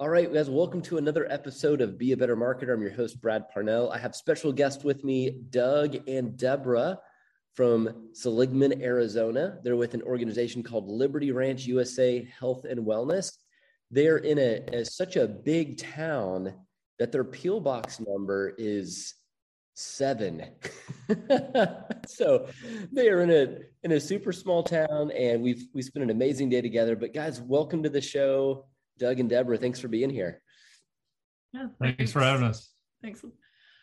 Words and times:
All 0.00 0.08
right, 0.08 0.32
guys, 0.32 0.48
welcome 0.48 0.80
to 0.84 0.96
another 0.96 1.30
episode 1.30 1.82
of 1.82 1.98
Be 1.98 2.12
a 2.12 2.16
Better 2.16 2.34
Marketer. 2.34 2.72
I'm 2.72 2.80
your 2.80 2.90
host, 2.90 3.20
Brad 3.20 3.50
Parnell. 3.50 3.90
I 3.90 3.98
have 3.98 4.16
special 4.16 4.50
guests 4.50 4.82
with 4.82 5.04
me, 5.04 5.42
Doug 5.50 6.08
and 6.08 6.38
Deborah 6.38 6.98
from 7.52 8.08
Seligman, 8.14 8.80
Arizona. 8.82 9.58
They're 9.62 9.76
with 9.76 9.92
an 9.92 10.00
organization 10.00 10.62
called 10.62 10.88
Liberty 10.88 11.32
Ranch 11.32 11.66
USA 11.66 12.26
Health 12.38 12.64
and 12.64 12.86
Wellness. 12.86 13.36
They're 13.90 14.16
in 14.16 14.38
a, 14.38 14.78
a 14.78 14.84
such 14.86 15.16
a 15.16 15.28
big 15.28 15.76
town 15.76 16.54
that 16.98 17.12
their 17.12 17.24
PO 17.24 17.60
box 17.60 18.00
number 18.00 18.54
is 18.56 19.12
seven. 19.74 20.46
so 22.06 22.48
they 22.90 23.10
are 23.10 23.20
in 23.20 23.30
a 23.30 23.58
in 23.84 23.92
a 23.92 24.00
super 24.00 24.32
small 24.32 24.62
town, 24.62 25.10
and 25.10 25.42
we've 25.42 25.66
we 25.74 25.82
spent 25.82 26.04
an 26.04 26.10
amazing 26.10 26.48
day 26.48 26.62
together. 26.62 26.96
But 26.96 27.12
guys, 27.12 27.38
welcome 27.38 27.82
to 27.82 27.90
the 27.90 28.00
show. 28.00 28.64
Doug 29.00 29.18
and 29.18 29.28
Deborah, 29.28 29.56
thanks 29.56 29.80
for 29.80 29.88
being 29.88 30.10
here. 30.10 30.42
Yeah, 31.52 31.66
thanks, 31.80 31.96
thanks 31.96 32.12
for 32.12 32.20
having 32.20 32.46
us. 32.46 32.70
Thanks. 33.02 33.24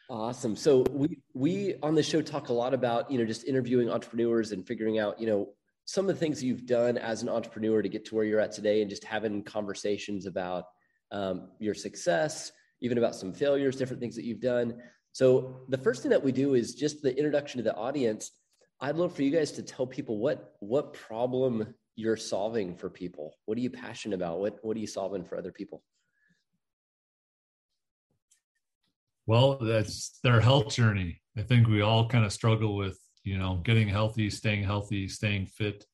Awesome. 0.10 0.56
So 0.56 0.86
we 0.90 1.20
we 1.34 1.76
on 1.84 1.96
the 1.96 2.04
show 2.04 2.22
talk 2.22 2.48
a 2.48 2.54
lot 2.54 2.74
about 2.74 3.12
you 3.12 3.18
know 3.18 3.26
just 3.26 3.44
interviewing 3.44 3.90
entrepreneurs 3.90 4.54
and 4.54 4.66
figuring 4.66 5.00
out 5.00 5.20
you 5.20 5.28
know 5.28 5.50
some 5.84 6.08
of 6.08 6.16
the 6.16 6.20
things 6.20 6.42
you've 6.42 6.66
done 6.66 6.98
as 6.98 7.24
an 7.24 7.30
entrepreneur 7.30 7.82
to 7.82 7.90
get 7.90 8.06
to 8.06 8.16
where 8.16 8.24
you're 8.24 8.40
at 8.40 8.54
today, 8.54 8.82
and 8.82 8.90
just 8.90 9.04
having 9.04 9.44
conversations 9.44 10.26
about 10.26 10.66
um, 11.12 11.50
your 11.60 11.74
success, 11.74 12.52
even 12.80 12.98
about 12.98 13.16
some 13.16 13.34
failures, 13.34 13.76
different 13.76 14.00
things 14.00 14.16
that 14.16 14.24
you've 14.24 14.40
done. 14.40 14.76
So 15.12 15.62
the 15.70 15.78
first 15.78 16.04
thing 16.04 16.12
that 16.12 16.24
we 16.24 16.32
do 16.32 16.54
is 16.54 16.76
just 16.76 17.02
the 17.02 17.18
introduction 17.18 17.58
to 17.58 17.64
the 17.64 17.76
audience. 17.76 18.32
I'd 18.80 18.96
love 18.96 19.16
for 19.16 19.24
you 19.24 19.32
guys 19.32 19.52
to 19.54 19.64
tell 19.64 19.88
people 19.88 20.20
what 20.20 20.54
what 20.60 20.94
problem 20.94 21.74
you're 21.98 22.16
solving 22.16 22.76
for 22.76 22.90
people? 22.90 23.34
What 23.46 23.58
are 23.58 23.62
you 23.62 23.72
passionate 23.72 24.16
about? 24.16 24.40
What 24.40 24.60
what 24.62 24.78
are 24.78 24.80
you 24.80 24.88
solving 24.88 25.26
for 25.26 25.38
other 25.38 25.52
people? 25.52 25.84
Well, 29.26 29.58
that's 29.58 30.20
their 30.24 30.40
health 30.40 30.74
journey. 30.74 31.22
I 31.38 31.42
think 31.42 31.68
we 31.68 31.82
all 31.82 32.08
kind 32.08 32.24
of 32.24 32.32
struggle 32.32 32.78
with, 32.78 32.98
you 33.24 33.38
know, 33.38 33.60
getting 33.66 33.90
healthy, 33.90 34.30
staying 34.30 34.64
healthy, 34.64 35.10
staying 35.10 35.48
fit, 35.48 35.86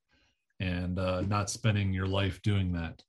and 0.59 0.99
uh, 0.99 1.21
not 1.21 1.49
spending 1.49 1.93
your 1.93 2.05
life 2.05 2.39
doing 2.43 2.73
that. 2.73 3.01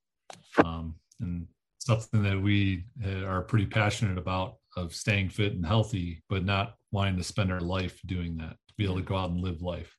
Um, 0.64 0.94
and 1.20 1.46
something 1.78 2.22
that 2.22 2.40
we 2.40 2.86
uh, 3.04 3.26
are 3.26 3.42
pretty 3.42 3.66
passionate 3.66 4.16
about 4.16 4.54
of 4.76 4.94
staying 4.94 5.28
fit 5.28 5.52
and 5.52 5.66
healthy, 5.66 6.22
but 6.30 6.44
not 6.44 6.76
wanting 6.90 7.16
to 7.16 7.24
spend 7.24 7.52
our 7.52 7.60
life 7.60 8.00
doing 8.06 8.36
that, 8.38 8.56
to 8.68 8.74
be 8.78 8.84
able 8.84 8.96
to 8.96 9.02
go 9.02 9.16
out 9.16 9.30
and 9.30 9.40
live 9.40 9.60
life. 9.60 9.94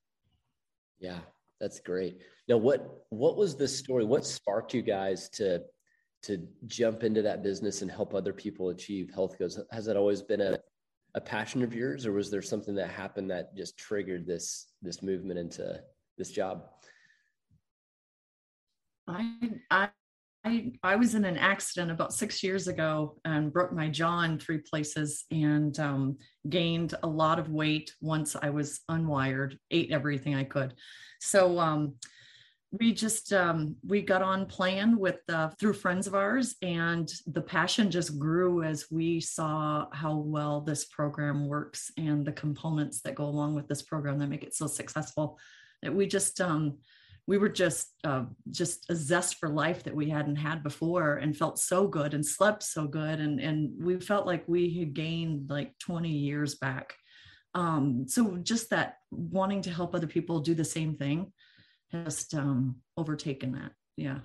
Yeah, 0.98 1.20
that's 1.62 1.80
great. 1.80 2.22
Now, 2.48 2.58
what 2.58 3.06
what 3.10 3.38
was 3.38 3.56
the 3.56 3.68
story? 3.68 4.06
What 4.06 4.26
sparked 4.26 4.74
you 4.74 4.82
guys 4.82 5.30
to 5.30 5.64
to 6.24 6.48
jump 6.68 7.04
into 7.04 7.22
that 7.22 7.44
business 7.44 7.82
and 7.82 7.90
help 7.90 8.14
other 8.14 8.34
people 8.34 8.70
achieve 8.70 9.12
health 9.14 9.38
goals? 9.38 9.60
Has 9.72 9.86
that 9.86 9.98
always 9.98 10.22
been 10.22 10.42
a 10.42 10.60
a 11.16 11.22
passion 11.22 11.64
of 11.64 11.74
yours, 11.74 12.06
or 12.06 12.12
was 12.12 12.30
there 12.30 12.42
something 12.42 12.76
that 12.76 12.90
happened 12.90 13.32
that 13.32 13.56
just 13.56 13.78
triggered 13.78 14.28
this 14.28 14.68
this 14.82 15.02
movement 15.02 15.40
into 15.40 15.82
this 16.18 16.32
job? 16.32 16.66
I 19.08 19.32
I 19.72 19.90
I, 20.46 20.74
I 20.84 20.96
was 20.96 21.16
in 21.16 21.26
an 21.26 21.38
accident 21.38 21.90
about 21.90 22.14
six 22.14 22.44
years 22.44 22.68
ago 22.68 23.18
and 23.26 23.52
broke 23.52 23.74
my 23.74 23.90
jaw 23.90 24.22
in 24.22 24.38
three 24.38 24.60
places 24.60 25.26
and 25.32 25.78
um, 25.80 26.18
gained 26.48 26.94
a 27.02 27.08
lot 27.08 27.40
of 27.40 27.50
weight 27.50 27.92
once 28.00 28.36
I 28.40 28.52
was 28.52 28.82
unwired, 28.90 29.58
ate 29.72 29.92
everything 29.92 30.36
I 30.36 30.44
could. 30.44 30.76
So 31.20 31.58
um, 31.58 31.96
we 32.80 32.94
just 32.94 33.34
um, 33.34 33.76
we 33.86 34.02
got 34.02 34.22
on 34.22 34.46
plan 34.46 34.98
with 34.98 35.20
uh, 35.30 35.50
through 35.60 35.74
friends 35.74 36.08
of 36.08 36.16
ours 36.16 36.56
and 36.62 37.12
the 37.28 37.42
passion 37.42 37.92
just 37.92 38.18
grew 38.18 38.64
as 38.64 38.86
we 38.92 39.20
saw 39.20 39.88
how 39.94 40.16
well 40.16 40.62
this 40.62 40.86
program 40.86 41.48
works 41.48 41.92
and 41.98 42.26
the 42.26 42.32
components 42.32 43.02
that 43.02 43.16
go 43.16 43.26
along 43.26 43.56
with 43.56 43.68
this 43.68 43.82
program 43.82 44.18
that 44.20 44.28
make 44.28 44.44
it 44.44 44.56
so 44.56 44.68
successful. 44.68 45.38
That 45.84 45.94
we 45.94 46.08
just 46.08 46.42
um, 46.42 46.78
we 47.28 47.38
were 47.38 47.50
just 47.50 47.90
uh, 48.04 48.26
just 48.52 48.90
a 48.90 48.96
zest 48.96 49.36
for 49.36 49.50
life 49.50 49.84
that 49.84 49.96
we 49.96 50.10
hadn't 50.10 50.38
had 50.38 50.64
before 50.64 51.16
and 51.16 51.36
felt 51.38 51.60
so 51.60 51.88
good 51.88 52.14
and 52.14 52.26
slept 52.26 52.64
so 52.64 52.88
good. 52.88 53.20
And 53.20 53.40
and 53.40 53.72
we 53.84 54.00
felt 54.00 54.26
like 54.26 54.44
we 54.48 54.80
had 54.80 54.94
gained 54.94 55.50
like 55.50 55.78
20 55.80 56.10
years 56.10 56.56
back. 56.56 56.94
Um, 57.54 58.06
so 58.08 58.38
just 58.38 58.70
that 58.72 58.98
wanting 59.12 59.62
to 59.64 59.72
help 59.72 59.96
other 59.96 60.08
people 60.08 60.40
do 60.40 60.54
the 60.54 60.66
same 60.66 60.96
thing 60.96 61.32
has 61.92 62.28
um, 62.34 62.78
overtaken 62.98 63.54
that. 63.54 63.72
Yeah. 63.98 64.20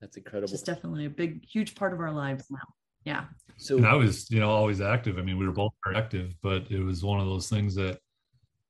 That's 0.00 0.16
incredible. 0.16 0.52
It's 0.52 0.62
definitely 0.62 1.06
a 1.06 1.10
big, 1.10 1.46
huge 1.46 1.74
part 1.74 1.92
of 1.92 2.00
our 2.00 2.12
lives 2.12 2.44
now. 2.50 2.58
Yeah. 3.04 3.24
So 3.56 3.76
and 3.76 3.86
I 3.86 3.94
was, 3.94 4.30
you 4.30 4.40
know, 4.40 4.50
always 4.50 4.80
active. 4.80 5.18
I 5.18 5.22
mean, 5.22 5.38
we 5.38 5.46
were 5.46 5.52
both 5.52 5.72
active, 5.94 6.34
but 6.42 6.70
it 6.70 6.82
was 6.82 7.04
one 7.04 7.20
of 7.20 7.26
those 7.26 7.48
things 7.48 7.74
that 7.76 7.98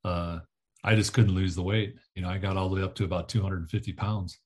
uh, 0.05 0.41
I 0.85 0.95
just 0.95 1.13
couldn't 1.13 1.35
lose 1.35 1.55
the 1.55 1.63
weight. 1.63 1.97
You 2.15 2.23
know, 2.23 2.29
I 2.29 2.39
got 2.39 2.57
all 2.57 2.69
the 2.69 2.77
way 2.77 2.83
up 2.83 2.95
to 2.97 3.05
about 3.05 3.29
250 3.29 3.93
pounds. 3.95 4.39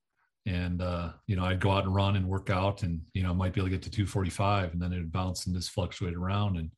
And, 0.46 0.80
uh, 0.80 1.10
you 1.26 1.36
know, 1.36 1.44
I'd 1.44 1.60
go 1.60 1.72
out 1.72 1.84
and 1.84 1.94
run 1.94 2.16
and 2.16 2.26
work 2.26 2.48
out 2.48 2.82
and, 2.82 3.02
you 3.12 3.22
know, 3.22 3.30
I 3.30 3.34
might 3.34 3.52
be 3.52 3.60
able 3.60 3.69
to 3.69 3.76
get 3.76 3.82
to 3.82 3.90
245 3.90 4.72
and 4.72 4.80
then 4.80 4.92
it 4.92 4.98
would 4.98 5.12
bounce 5.12 5.46
and 5.46 5.54
just 5.54 5.70
fluctuate 5.72 6.14
around. 6.14 6.56
And 6.56 6.70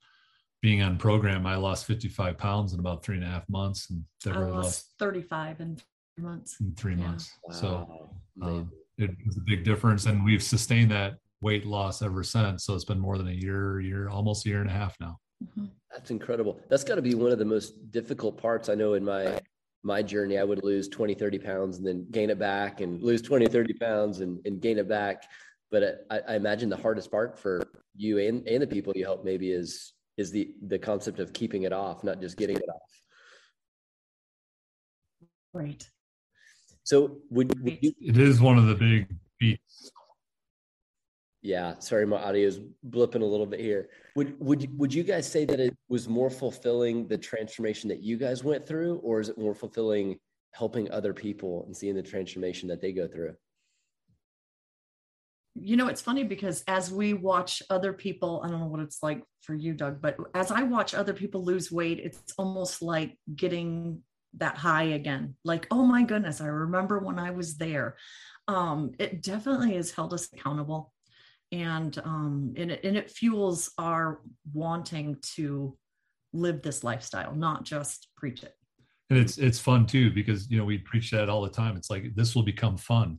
being 0.61 0.83
on 0.83 0.99
program, 0.99 1.47
I 1.47 1.57
lost 1.57 1.87
55 1.87 2.37
pounds 2.37 2.73
in 2.73 2.81
about 2.81 3.05
three 3.05 3.17
and 3.17 3.25
a 3.25 3.29
half 3.29 3.49
months. 3.49 3.91
And 3.91 4.05
I 4.27 4.41
lost, 4.41 4.55
lost 4.55 4.95
35 4.99 5.61
in 5.61 5.79
months. 6.21 6.57
In 6.61 6.75
three 6.75 6.95
yeah. 6.95 7.07
months. 7.07 7.33
Wow. 7.45 7.55
So 7.55 8.11
um, 8.43 8.71
it 8.99 9.11
was 9.27 9.37
a 9.37 9.43
big 9.47 9.65
difference. 9.65 10.07
And 10.07 10.25
we've 10.25 10.43
sustained 10.43 10.91
that 10.91 11.15
weight 11.41 11.67
loss 11.67 12.03
ever 12.03 12.23
since. 12.23 12.65
So 12.65 12.75
it's 12.75 12.85
been 12.85 13.01
more 13.01 13.19
than 13.19 13.29
a 13.29 13.33
year, 13.33 13.81
year, 13.81 14.09
almost 14.09 14.47
a 14.47 14.49
year 14.49 14.61
and 14.61 14.71
a 14.71 14.73
half 14.73 14.97
now. 15.01 15.19
Mm-hmm. 15.45 15.67
That's 15.93 16.11
incredible. 16.11 16.61
That's 16.69 16.85
got 16.85 16.97
to 16.97 17.03
be 17.03 17.15
one 17.15 17.33
of 17.33 17.39
the 17.39 17.45
most 17.45 17.91
difficult 17.91 18.41
parts. 18.41 18.69
I 18.69 18.75
know 18.75 18.95
in 18.95 19.05
my 19.05 19.41
my 19.83 20.03
journey, 20.03 20.37
I 20.37 20.45
would 20.45 20.63
lose 20.63 20.89
20, 20.89 21.15
30 21.15 21.39
pounds 21.39 21.79
and 21.79 21.87
then 21.87 22.07
gain 22.11 22.29
it 22.29 22.39
back 22.39 22.83
and 22.83 23.03
lose 23.03 23.23
20, 23.23 23.47
30 23.47 23.73
pounds 23.75 24.21
and, 24.21 24.39
and 24.45 24.61
gain 24.61 24.77
it 24.77 24.87
back. 24.87 25.25
But 25.71 26.05
I, 26.11 26.21
I 26.29 26.35
imagine 26.37 26.69
the 26.69 26.77
hardest 26.77 27.11
part 27.11 27.39
for 27.39 27.63
you 27.97 28.19
and, 28.19 28.47
and 28.47 28.63
the 28.63 28.67
people 28.67 28.93
you 28.95 29.05
help 29.05 29.25
maybe 29.25 29.51
is 29.51 29.95
is 30.17 30.31
the 30.31 30.55
the 30.67 30.79
concept 30.79 31.19
of 31.19 31.33
keeping 31.33 31.63
it 31.63 31.73
off, 31.73 32.05
not 32.05 32.21
just 32.21 32.37
getting 32.37 32.57
it 32.57 32.69
off. 32.69 32.91
Right. 35.53 35.89
So 36.85 37.19
would, 37.31 37.53
would 37.63 37.79
you? 37.83 37.93
It 38.01 38.17
is 38.17 38.41
one 38.41 38.59
of 38.59 38.67
the 38.67 38.75
big 38.75 39.07
beats. 39.39 39.91
Yeah, 41.43 41.79
sorry, 41.79 42.07
my 42.07 42.23
audio 42.23 42.47
is 42.47 42.61
blipping 42.87 43.23
a 43.23 43.25
little 43.25 43.47
bit 43.47 43.61
here. 43.61 43.89
Would 44.15 44.39
would 44.41 44.79
would 44.79 44.93
you 44.93 45.03
guys 45.03 45.31
say 45.31 45.47
that 45.47 45.59
it 45.59 45.75
was 45.89 46.09
more 46.09 46.29
fulfilling 46.29 47.09
the 47.09 47.17
transformation 47.17 47.89
that 47.89 48.03
you 48.03 48.19
guys 48.19 48.45
went 48.45 48.67
through, 48.67 48.97
or 48.97 49.21
is 49.21 49.31
it 49.31 49.39
more 49.39 49.55
fulfilling 49.55 50.19
helping 50.53 50.91
other 50.91 51.15
people 51.15 51.65
and 51.67 51.77
seeing 51.77 51.95
the 51.95 52.03
transformation 52.03 52.69
that 52.69 52.83
they 52.83 52.93
go 52.93 53.07
through? 53.07 53.35
You 55.55 55.77
know, 55.77 55.89
it's 55.89 56.01
funny 56.03 56.25
because 56.25 56.63
as 56.69 56.93
we 56.93 57.15
watch 57.15 57.63
other 57.71 57.93
people, 57.93 58.43
I 58.45 58.49
don't 58.49 58.61
know 58.61 58.67
what 58.67 58.81
it's 58.81 59.03
like 59.03 59.23
for 59.43 59.55
you, 59.55 59.73
Doug, 59.73 60.01
but 60.01 60.17
as 60.35 60.51
I 60.51 60.63
watch 60.63 60.95
other 60.95 61.13
people 61.13 61.43
lose 61.45 61.73
weight, 61.73 62.01
it's 62.01 62.35
almost 62.39 62.83
like 62.83 63.17
getting 63.35 64.03
that 64.39 64.57
high 64.57 64.85
again. 64.85 65.37
Like 65.45 65.67
oh 65.71 65.85
my 65.85 66.03
goodness 66.03 66.41
i 66.41 66.47
remember 66.47 66.99
when 66.99 67.19
i 67.19 67.31
was 67.31 67.57
there. 67.57 67.97
Um, 68.49 68.93
it 68.99 69.23
definitely 69.23 69.75
has 69.75 69.93
held 69.93 70.13
us 70.13 70.29
accountable. 70.33 70.93
And 71.53 71.97
um, 72.05 72.55
and, 72.57 72.71
it, 72.71 72.85
and 72.85 72.97
it 72.97 73.11
fuels 73.11 73.71
our 73.79 74.21
wanting 74.53 75.17
to 75.35 75.77
live 76.33 76.63
this 76.63 76.85
lifestyle 76.85 77.35
not 77.35 77.65
just 77.65 78.09
preach 78.17 78.43
it. 78.43 78.55
And 79.09 79.19
it's 79.19 79.39
it's 79.39 79.59
fun 79.59 79.87
too 79.87 80.13
because 80.13 80.49
you 80.51 80.59
know 80.59 80.65
we 80.65 80.79
preach 80.79 81.11
that 81.11 81.29
all 81.29 81.43
the 81.43 81.51
time. 81.51 81.77
It's 81.77 81.91
like 81.91 82.15
this 82.15 82.35
will 82.35 82.45
become 82.45 82.77
fun. 82.77 83.19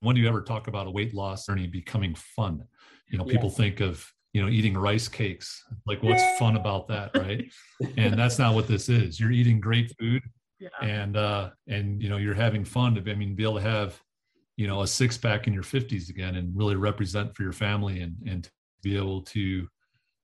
When 0.00 0.16
do 0.16 0.20
you 0.20 0.28
ever 0.28 0.42
talk 0.42 0.66
about 0.66 0.86
a 0.86 0.90
weight 0.90 1.14
loss 1.14 1.46
journey 1.46 1.66
becoming 1.66 2.14
fun? 2.14 2.64
You 3.08 3.16
know 3.18 3.24
people 3.24 3.48
think 3.50 3.80
of 3.80 4.06
you 4.32 4.42
know 4.42 4.48
eating 4.48 4.76
rice 4.76 5.08
cakes. 5.08 5.64
Like 5.86 6.02
what's 6.02 6.22
fun 6.38 6.56
about 6.56 6.88
that 6.88 7.10
right? 7.16 7.50
And 7.96 8.18
that's 8.18 8.38
not 8.38 8.54
what 8.54 8.68
this 8.68 8.88
is. 8.88 9.20
You're 9.20 9.32
eating 9.32 9.60
great 9.60 9.94
food 9.98 10.22
yeah. 10.62 10.68
and 10.80 11.16
uh 11.16 11.50
and 11.66 12.02
you 12.02 12.08
know 12.08 12.16
you're 12.16 12.34
having 12.34 12.64
fun 12.64 12.94
to 12.94 13.10
i 13.10 13.14
mean 13.14 13.34
be 13.34 13.42
able 13.42 13.56
to 13.56 13.60
have 13.60 14.00
you 14.56 14.66
know 14.66 14.82
a 14.82 14.86
six 14.86 15.18
pack 15.18 15.46
in 15.46 15.52
your 15.52 15.64
50s 15.64 16.08
again 16.08 16.36
and 16.36 16.56
really 16.56 16.76
represent 16.76 17.34
for 17.34 17.42
your 17.42 17.52
family 17.52 18.00
and 18.00 18.14
and 18.26 18.44
to 18.44 18.50
be 18.82 18.96
able 18.96 19.22
to 19.22 19.66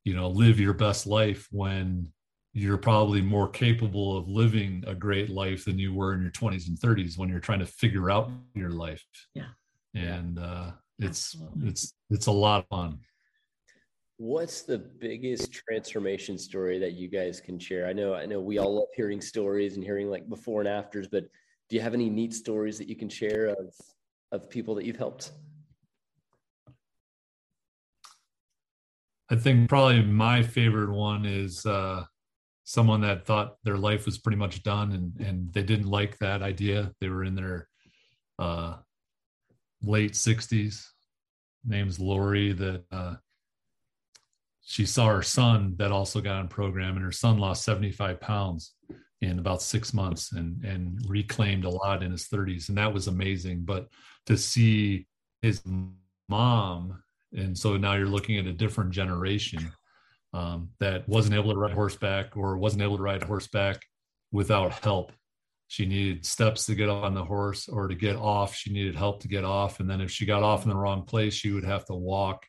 you 0.05 0.15
know 0.15 0.29
live 0.29 0.61
your 0.61 0.75
best 0.75 1.07
life 1.07 1.49
when 1.51 2.11
you're 2.53 2.79
probably 2.79 3.21
more 3.21 3.49
capable 3.49 4.17
of 4.17 4.29
living 4.29 4.83
a 4.87 4.95
great 4.95 5.29
life 5.29 5.65
than 5.65 5.79
you 5.79 5.95
were 5.95 6.15
in 6.15 6.23
your 6.23 6.31
20s 6.31 6.69
and 6.69 6.79
30s 6.79 7.19
when 7.19 7.29
you're 7.29 7.41
trying 7.41 7.59
to 7.59 7.67
figure 7.67 8.11
out 8.11 8.31
your 8.55 8.71
life. 8.71 9.05
Yeah. 9.35 9.51
And 9.95 10.39
uh 10.39 10.71
it's 10.99 11.35
Absolutely. 11.35 11.69
it's 11.69 11.95
it's 12.11 12.27
a 12.27 12.33
lot 12.33 12.61
of 12.61 12.69
fun 12.69 12.99
What's 14.19 14.63
the 14.63 14.79
biggest 14.79 15.53
transformation 15.53 16.39
story 16.39 16.81
that 16.81 16.95
you 16.95 17.09
guys 17.09 17.41
can 17.41 17.57
share? 17.57 17.87
I 17.87 17.93
know, 17.93 18.15
I 18.15 18.27
know 18.27 18.41
we 18.41 18.59
all 18.59 18.75
love 18.75 18.89
hearing 18.95 19.21
stories 19.21 19.77
and 19.77 19.85
hearing 19.85 20.11
like 20.11 20.29
before 20.29 20.61
and 20.61 20.69
afters, 20.69 21.07
but 21.07 21.25
do 21.69 21.77
you 21.77 21.83
have 21.83 21.95
any 21.95 22.11
neat 22.11 22.35
stories 22.35 22.79
that 22.79 22.89
you 22.89 22.97
can 22.97 23.09
share 23.09 23.47
of 23.47 23.73
of 24.33 24.51
people 24.51 24.75
that 24.75 24.85
you've 24.85 24.97
helped? 24.97 25.31
I 29.31 29.37
think 29.37 29.69
probably 29.69 30.03
my 30.03 30.43
favorite 30.43 30.91
one 30.91 31.25
is 31.25 31.65
uh, 31.65 32.05
someone 32.65 33.01
that 33.03 33.25
thought 33.25 33.57
their 33.63 33.77
life 33.77 34.05
was 34.05 34.19
pretty 34.19 34.37
much 34.37 34.63
done 34.63 34.93
and, 34.93 35.27
and 35.27 35.53
they 35.53 35.63
didn't 35.63 35.87
like 35.87 36.19
that 36.19 36.43
idea. 36.43 36.93
They 37.01 37.09
were 37.09 37.25
in 37.25 37.35
their 37.35 37.69
uh, 38.39 38.77
late 39.83 40.13
60s. 40.13 40.85
Name's 41.65 42.01
Lori 42.01 42.53
that 42.53 42.85
uh, 42.91 43.17
she 44.69 44.85
saw 44.85 45.07
her 45.07 45.23
son 45.23 45.75
that 45.79 45.91
also 45.91 46.21
got 46.21 46.37
on 46.37 46.47
program 46.47 46.97
and 46.97 47.05
her 47.05 47.11
son 47.11 47.39
lost 47.39 47.65
75 47.65 48.21
pounds 48.21 48.75
in 49.23 49.39
about 49.39 49.63
six 49.63 49.95
months 49.95 50.33
and 50.33 50.63
and 50.63 51.01
reclaimed 51.09 51.65
a 51.65 51.71
lot 51.71 52.03
in 52.03 52.13
his 52.13 52.29
30s 52.29 52.69
and 52.69 52.77
that 52.77 52.93
was 52.93 53.07
amazing. 53.07 53.63
But 53.65 53.89
to 54.27 54.37
see 54.37 55.07
his 55.41 55.63
mom 56.29 57.03
and 57.33 57.57
so 57.57 57.79
now 57.79 57.95
you're 57.95 58.07
looking 58.07 58.37
at 58.37 58.47
a 58.47 58.53
different 58.53 58.91
generation 58.91 59.73
um, 60.35 60.69
that 60.81 61.09
wasn't 61.09 61.35
able 61.35 61.55
to 61.55 61.59
ride 61.59 61.73
horseback 61.73 62.37
or 62.37 62.59
wasn't 62.59 62.83
able 62.83 62.99
to 62.99 63.03
ride 63.03 63.23
horseback 63.23 63.83
without 64.33 64.73
help. 64.85 65.13
She 65.69 65.87
needed 65.87 66.27
steps 66.27 66.67
to 66.67 66.75
get 66.75 66.91
on 66.91 67.15
the 67.15 67.25
horse 67.25 67.69
or 67.69 67.89
to 67.89 67.95
get 67.95 68.17
off. 68.17 68.55
She 68.55 68.71
needed 68.71 68.97
help 68.97 69.21
to 69.23 69.29
get 69.29 69.45
off. 69.45 69.81
And 69.81 69.89
then 69.89 70.03
if 70.03 70.11
she 70.11 70.27
got 70.27 70.43
off 70.43 70.65
in 70.65 70.69
the 70.69 70.77
wrong 70.77 71.05
place 71.05 71.33
she 71.33 71.53
would 71.53 71.65
have 71.65 71.87
to 71.87 71.95
walk 71.95 72.45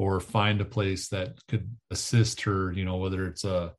or 0.00 0.18
find 0.18 0.62
a 0.62 0.64
place 0.64 1.08
that 1.08 1.38
could 1.46 1.70
assist 1.90 2.40
her 2.40 2.72
you 2.72 2.86
know 2.86 2.96
whether 2.96 3.26
it's 3.26 3.44
a 3.44 3.70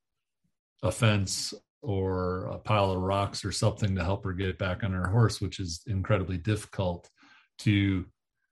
a 0.84 0.92
fence 0.92 1.52
or 1.82 2.46
a 2.46 2.60
pile 2.60 2.92
of 2.92 3.02
rocks 3.02 3.44
or 3.44 3.52
something 3.52 3.96
to 3.96 4.04
help 4.04 4.24
her 4.24 4.32
get 4.32 4.60
back 4.60 4.84
on 4.84 4.92
her 4.92 5.08
horse 5.08 5.42
which 5.42 5.60
is 5.60 5.82
incredibly 5.88 6.38
difficult 6.38 7.10
to 7.58 8.06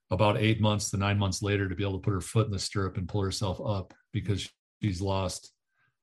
about 0.09 0.39
eight 0.39 0.59
months 0.59 0.89
to 0.89 0.97
nine 0.97 1.19
months 1.19 1.43
later 1.43 1.69
to 1.69 1.75
be 1.75 1.83
able 1.83 1.99
to 1.99 2.03
put 2.03 2.13
her 2.13 2.21
foot 2.21 2.47
in 2.47 2.51
the 2.51 2.57
stirrup 2.57 2.97
and 2.97 3.07
pull 3.07 3.21
herself 3.21 3.61
up 3.63 3.93
because 4.13 4.49
she's 4.81 4.99
lost 4.99 5.51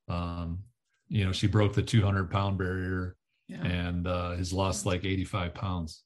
um, 0.08 0.60
you 1.08 1.24
know 1.24 1.32
she 1.32 1.48
broke 1.48 1.74
the 1.74 1.82
200 1.82 2.30
pound 2.30 2.56
barrier 2.58 3.16
yeah. 3.48 3.64
and 3.64 4.06
uh, 4.06 4.36
has 4.36 4.52
lost 4.52 4.86
like 4.86 5.04
85 5.04 5.52
pounds 5.52 6.04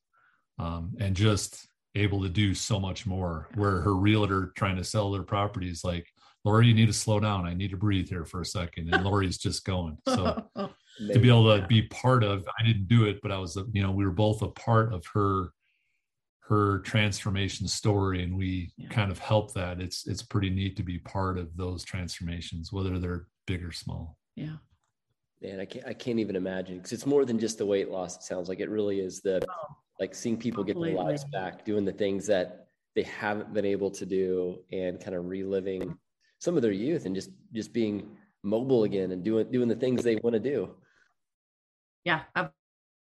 um, 0.59 0.95
and 0.99 1.15
just 1.15 1.67
able 1.95 2.23
to 2.23 2.29
do 2.29 2.55
so 2.55 2.79
much 2.79 3.07
more 3.07 3.49
where 3.55 3.81
her 3.81 3.95
realtor 3.95 4.53
trying 4.57 4.77
to 4.77 4.85
sell 4.85 5.11
their 5.11 5.25
properties 5.25 5.83
like 5.83 6.07
lori 6.45 6.69
you 6.69 6.75
need 6.75 6.87
to 6.87 6.93
slow 6.93 7.19
down. 7.19 7.47
I 7.47 7.55
need 7.55 7.71
to 7.71 7.77
breathe 7.77 8.09
here 8.09 8.25
for 8.25 8.41
a 8.41 8.47
second. 8.47 8.95
And 8.95 9.05
lori's 9.05 9.39
just 9.39 9.65
going. 9.65 9.99
So 10.09 10.45
to 10.57 11.19
be 11.19 11.29
able 11.29 11.57
to 11.57 11.67
be 11.67 11.83
part 11.83 12.23
of 12.23 12.47
i 12.59 12.63
didn't 12.63 12.87
do 12.87 13.07
it 13.07 13.21
but 13.23 13.33
i 13.33 13.39
was 13.39 13.57
you 13.73 13.81
know 13.81 13.91
we 13.91 14.05
were 14.05 14.11
both 14.11 14.43
a 14.43 14.49
part 14.49 14.93
of 14.93 15.03
her 15.15 15.51
her 16.51 16.81
transformation 16.81 17.69
story 17.69 18.25
and 18.25 18.37
we 18.37 18.73
yeah. 18.77 18.89
kind 18.89 19.13
of 19.13 19.21
help 19.21 19.55
that. 19.55 19.81
It's 19.81 20.09
it's 20.09 20.21
pretty 20.21 20.51
neat 20.51 20.77
to 20.79 20.83
be 20.83 20.99
part 20.99 21.39
of 21.39 21.57
those 21.57 21.85
transformations 21.85 22.73
whether 22.73 22.99
they're 22.99 23.29
big 23.47 23.65
or 23.65 23.71
small. 23.73 24.19
Yeah. 24.35 24.57
Man 25.41 25.61
i 25.61 25.65
can't 25.65 25.87
i 25.87 25.95
can't 25.95 26.19
even 26.19 26.37
imagine 26.37 26.77
because 26.77 26.93
it's 26.93 27.07
more 27.07 27.25
than 27.25 27.39
just 27.39 27.57
the 27.57 27.65
weight 27.65 27.89
loss 27.89 28.17
it 28.17 28.25
sounds 28.25 28.49
like. 28.49 28.59
It 28.59 28.69
really 28.69 28.99
is 28.99 29.21
the 29.21 29.41
oh 29.49 29.77
like 30.01 30.15
seeing 30.15 30.39
people 30.39 30.65
get 30.65 30.81
their 30.81 30.95
lives 30.95 31.25
back, 31.25 31.65
doing 31.65 31.85
the 31.85 31.93
things 31.93 32.27
that 32.27 32.67
they 32.97 33.03
haven't 33.03 33.53
been 33.53 33.67
able 33.67 33.91
to 33.91 34.07
do, 34.07 34.59
and 34.73 34.99
kind 34.99 35.15
of 35.15 35.27
reliving 35.27 35.97
some 36.39 36.57
of 36.57 36.63
their 36.63 36.73
youth 36.73 37.05
and 37.05 37.15
just 37.15 37.31
just 37.53 37.73
being 37.73 38.17
mobile 38.43 38.85
again 38.85 39.13
and 39.13 39.23
doing 39.23 39.51
doing 39.51 39.69
the 39.69 39.77
things 39.77 40.03
they 40.03 40.17
want 40.17 40.35
to 40.35 40.41
do. 40.41 40.75
Yeah, 42.05 42.23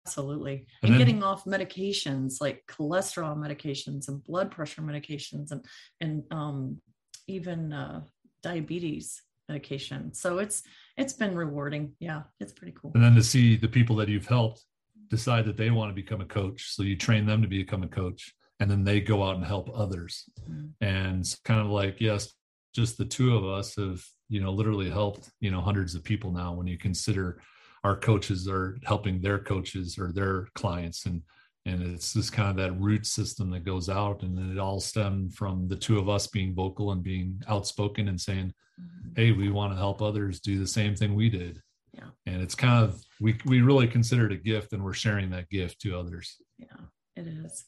absolutely. 0.04 0.66
And, 0.82 0.90
and 0.90 0.92
then, 0.92 0.98
getting 0.98 1.22
off 1.22 1.44
medications 1.44 2.40
like 2.40 2.64
cholesterol 2.68 3.36
medications 3.36 4.08
and 4.08 4.22
blood 4.24 4.50
pressure 4.50 4.82
medications 4.82 5.52
and 5.52 5.64
and 6.00 6.24
um, 6.32 6.80
even 7.28 7.72
uh, 7.72 8.02
diabetes 8.42 9.22
medication. 9.48 10.12
So 10.12 10.38
it's 10.38 10.64
it's 10.96 11.12
been 11.12 11.36
rewarding. 11.36 11.92
Yeah, 12.00 12.22
it's 12.40 12.52
pretty 12.52 12.74
cool. 12.80 12.90
And 12.96 13.04
then 13.04 13.14
to 13.14 13.22
see 13.22 13.56
the 13.56 13.68
people 13.68 13.94
that 13.96 14.08
you've 14.08 14.26
helped 14.26 14.64
decide 15.08 15.44
that 15.46 15.56
they 15.56 15.70
want 15.70 15.90
to 15.90 15.94
become 15.94 16.20
a 16.20 16.26
coach. 16.26 16.70
So 16.70 16.82
you 16.82 16.96
train 16.96 17.26
them 17.26 17.42
to 17.42 17.48
become 17.48 17.82
a 17.82 17.88
coach 17.88 18.34
and 18.60 18.70
then 18.70 18.84
they 18.84 19.00
go 19.00 19.22
out 19.22 19.36
and 19.36 19.44
help 19.44 19.70
others. 19.74 20.24
Mm-hmm. 20.48 20.84
And 20.84 21.20
it's 21.20 21.36
kind 21.36 21.60
of 21.60 21.68
like, 21.68 22.00
yes, 22.00 22.34
just 22.74 22.98
the 22.98 23.04
two 23.04 23.36
of 23.36 23.44
us 23.44 23.76
have, 23.76 24.04
you 24.28 24.40
know, 24.40 24.52
literally 24.52 24.90
helped, 24.90 25.30
you 25.40 25.50
know, 25.50 25.60
hundreds 25.60 25.94
of 25.94 26.04
people 26.04 26.32
now 26.32 26.52
when 26.52 26.66
you 26.66 26.76
consider 26.76 27.40
our 27.84 27.96
coaches 27.96 28.48
are 28.48 28.76
helping 28.84 29.20
their 29.20 29.38
coaches 29.38 29.98
or 29.98 30.12
their 30.12 30.48
clients. 30.54 31.06
And 31.06 31.22
and 31.66 31.82
it's 31.82 32.14
just 32.14 32.32
kind 32.32 32.48
of 32.48 32.56
that 32.56 32.80
root 32.80 33.04
system 33.04 33.50
that 33.50 33.64
goes 33.64 33.90
out 33.90 34.22
and 34.22 34.38
then 34.38 34.50
it 34.50 34.58
all 34.58 34.80
stemmed 34.80 35.34
from 35.34 35.68
the 35.68 35.76
two 35.76 35.98
of 35.98 36.08
us 36.08 36.26
being 36.26 36.54
vocal 36.54 36.92
and 36.92 37.02
being 37.02 37.42
outspoken 37.46 38.08
and 38.08 38.18
saying, 38.18 38.54
mm-hmm. 38.80 39.08
Hey, 39.16 39.32
we 39.32 39.50
want 39.50 39.72
to 39.72 39.76
help 39.76 40.00
others 40.00 40.40
do 40.40 40.58
the 40.58 40.66
same 40.66 40.96
thing 40.96 41.14
we 41.14 41.28
did 41.28 41.60
yeah. 41.98 42.32
And 42.32 42.42
it's 42.42 42.54
kind 42.54 42.84
of 42.84 43.02
we 43.20 43.38
we 43.44 43.60
really 43.60 43.88
consider 43.88 44.26
it 44.26 44.32
a 44.32 44.36
gift 44.36 44.72
and 44.72 44.84
we're 44.84 44.94
sharing 44.94 45.30
that 45.30 45.48
gift 45.48 45.80
to 45.82 45.98
others. 45.98 46.36
Yeah 46.58 46.86
it 47.18 47.26
is. 47.26 47.64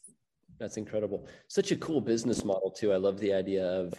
That's 0.59 0.77
incredible. 0.77 1.27
Such 1.47 1.71
a 1.71 1.75
cool 1.75 2.01
business 2.01 2.45
model 2.45 2.71
too. 2.71 2.93
I 2.93 2.97
love 2.97 3.19
the 3.19 3.33
idea 3.33 3.65
of 3.65 3.93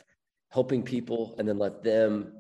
helping 0.51 0.83
people 0.83 1.35
and 1.39 1.47
then 1.47 1.59
let 1.59 1.83
them 1.83 2.33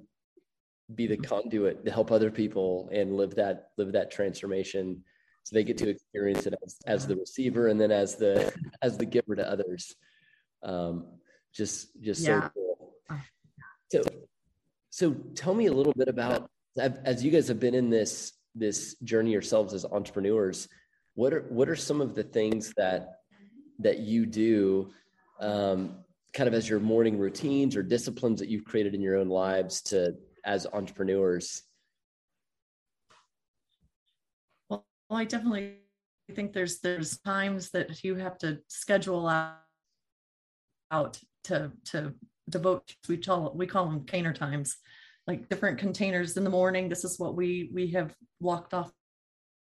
be 0.94 1.06
the 1.06 1.16
conduit 1.16 1.84
to 1.84 1.90
help 1.90 2.10
other 2.10 2.30
people 2.30 2.88
and 2.92 3.16
live 3.16 3.34
that 3.34 3.68
live 3.78 3.92
that 3.92 4.10
transformation 4.10 5.02
so 5.44 5.54
they 5.54 5.64
get 5.64 5.78
to 5.78 5.88
experience 5.88 6.46
it 6.46 6.54
as, 6.64 6.76
as 6.86 7.06
the 7.06 7.16
receiver 7.16 7.68
and 7.68 7.80
then 7.80 7.90
as 7.90 8.16
the 8.16 8.52
as 8.82 8.96
the 8.96 9.06
giver 9.06 9.36
to 9.36 9.48
others. 9.48 9.94
Um 10.62 11.06
just 11.54 12.00
just 12.00 12.22
yeah. 12.22 12.42
so 12.42 12.50
cool. 12.54 12.94
So 13.90 14.02
so 14.90 15.14
tell 15.34 15.54
me 15.54 15.66
a 15.66 15.72
little 15.72 15.94
bit 15.94 16.08
about 16.08 16.48
as 16.78 17.24
you 17.24 17.30
guys 17.30 17.48
have 17.48 17.60
been 17.60 17.74
in 17.74 17.90
this 17.90 18.32
this 18.54 18.96
journey 19.02 19.32
yourselves 19.32 19.72
as 19.72 19.84
entrepreneurs, 19.84 20.68
what 21.14 21.32
are 21.32 21.42
what 21.48 21.68
are 21.68 21.76
some 21.76 22.00
of 22.00 22.14
the 22.14 22.22
things 22.22 22.72
that 22.76 23.20
that 23.78 23.98
you 23.98 24.26
do, 24.26 24.90
um, 25.40 25.96
kind 26.32 26.48
of 26.48 26.54
as 26.54 26.68
your 26.68 26.80
morning 26.80 27.18
routines 27.18 27.76
or 27.76 27.82
disciplines 27.82 28.40
that 28.40 28.48
you've 28.48 28.64
created 28.64 28.94
in 28.94 29.00
your 29.00 29.16
own 29.16 29.28
lives 29.28 29.82
to 29.82 30.14
as 30.44 30.66
entrepreneurs? 30.72 31.62
Well, 34.68 34.84
I 35.10 35.24
definitely 35.24 35.78
think 36.34 36.52
there's 36.52 36.80
there's 36.80 37.18
times 37.18 37.70
that 37.70 38.02
you 38.02 38.14
have 38.16 38.38
to 38.38 38.60
schedule 38.68 39.28
out, 39.28 39.56
out 40.90 41.18
to 41.44 41.72
to 41.86 42.14
devote. 42.48 42.94
We 43.08 43.18
call 43.18 43.52
we 43.54 43.66
call 43.66 43.86
them 43.86 43.98
container 43.98 44.32
times 44.32 44.76
like 45.32 45.48
different 45.48 45.78
containers 45.78 46.36
in 46.36 46.44
the 46.44 46.50
morning. 46.50 46.90
This 46.90 47.04
is 47.04 47.18
what 47.18 47.34
we 47.34 47.70
we 47.72 47.88
have 47.92 48.14
locked 48.40 48.74
off. 48.74 48.92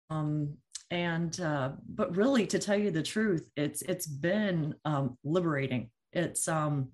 Um, 0.09 0.57
and 0.91 1.39
uh, 1.39 1.71
but 1.87 2.15
really, 2.17 2.45
to 2.47 2.59
tell 2.59 2.77
you 2.77 2.91
the 2.91 3.01
truth, 3.01 3.49
it's 3.55 3.81
it's 3.83 4.05
been 4.05 4.75
um, 4.83 5.17
liberating. 5.23 5.89
It's 6.11 6.49
um, 6.49 6.89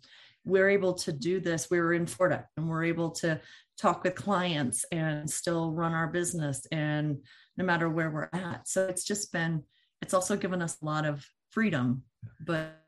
we're 0.46 0.70
able 0.70 0.94
to 1.06 1.12
do 1.12 1.40
this. 1.40 1.72
We 1.72 1.80
were 1.80 1.94
in 1.94 2.06
Florida, 2.06 2.46
and 2.56 2.70
we're 2.70 2.84
able 2.84 3.10
to 3.24 3.42
talk 3.76 4.04
with 4.04 4.14
clients 4.14 4.86
and 4.92 5.28
still 5.28 5.72
run 5.72 5.94
our 5.94 6.08
business, 6.08 6.68
and 6.72 7.18
no 7.58 7.66
matter 7.66 7.90
where 7.90 8.12
we're 8.12 8.30
at. 8.32 8.68
So 8.68 8.86
it's 8.88 9.04
just 9.04 9.34
been. 9.34 9.64
It's 10.04 10.14
also 10.14 10.38
given 10.38 10.62
us 10.62 10.78
a 10.80 10.86
lot 10.86 11.06
of 11.06 11.26
freedom, 11.50 12.04
but 12.46 12.86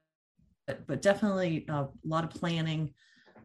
but 0.88 1.02
definitely 1.02 1.66
a 1.70 1.88
lot 2.06 2.24
of 2.24 2.30
planning 2.30 2.94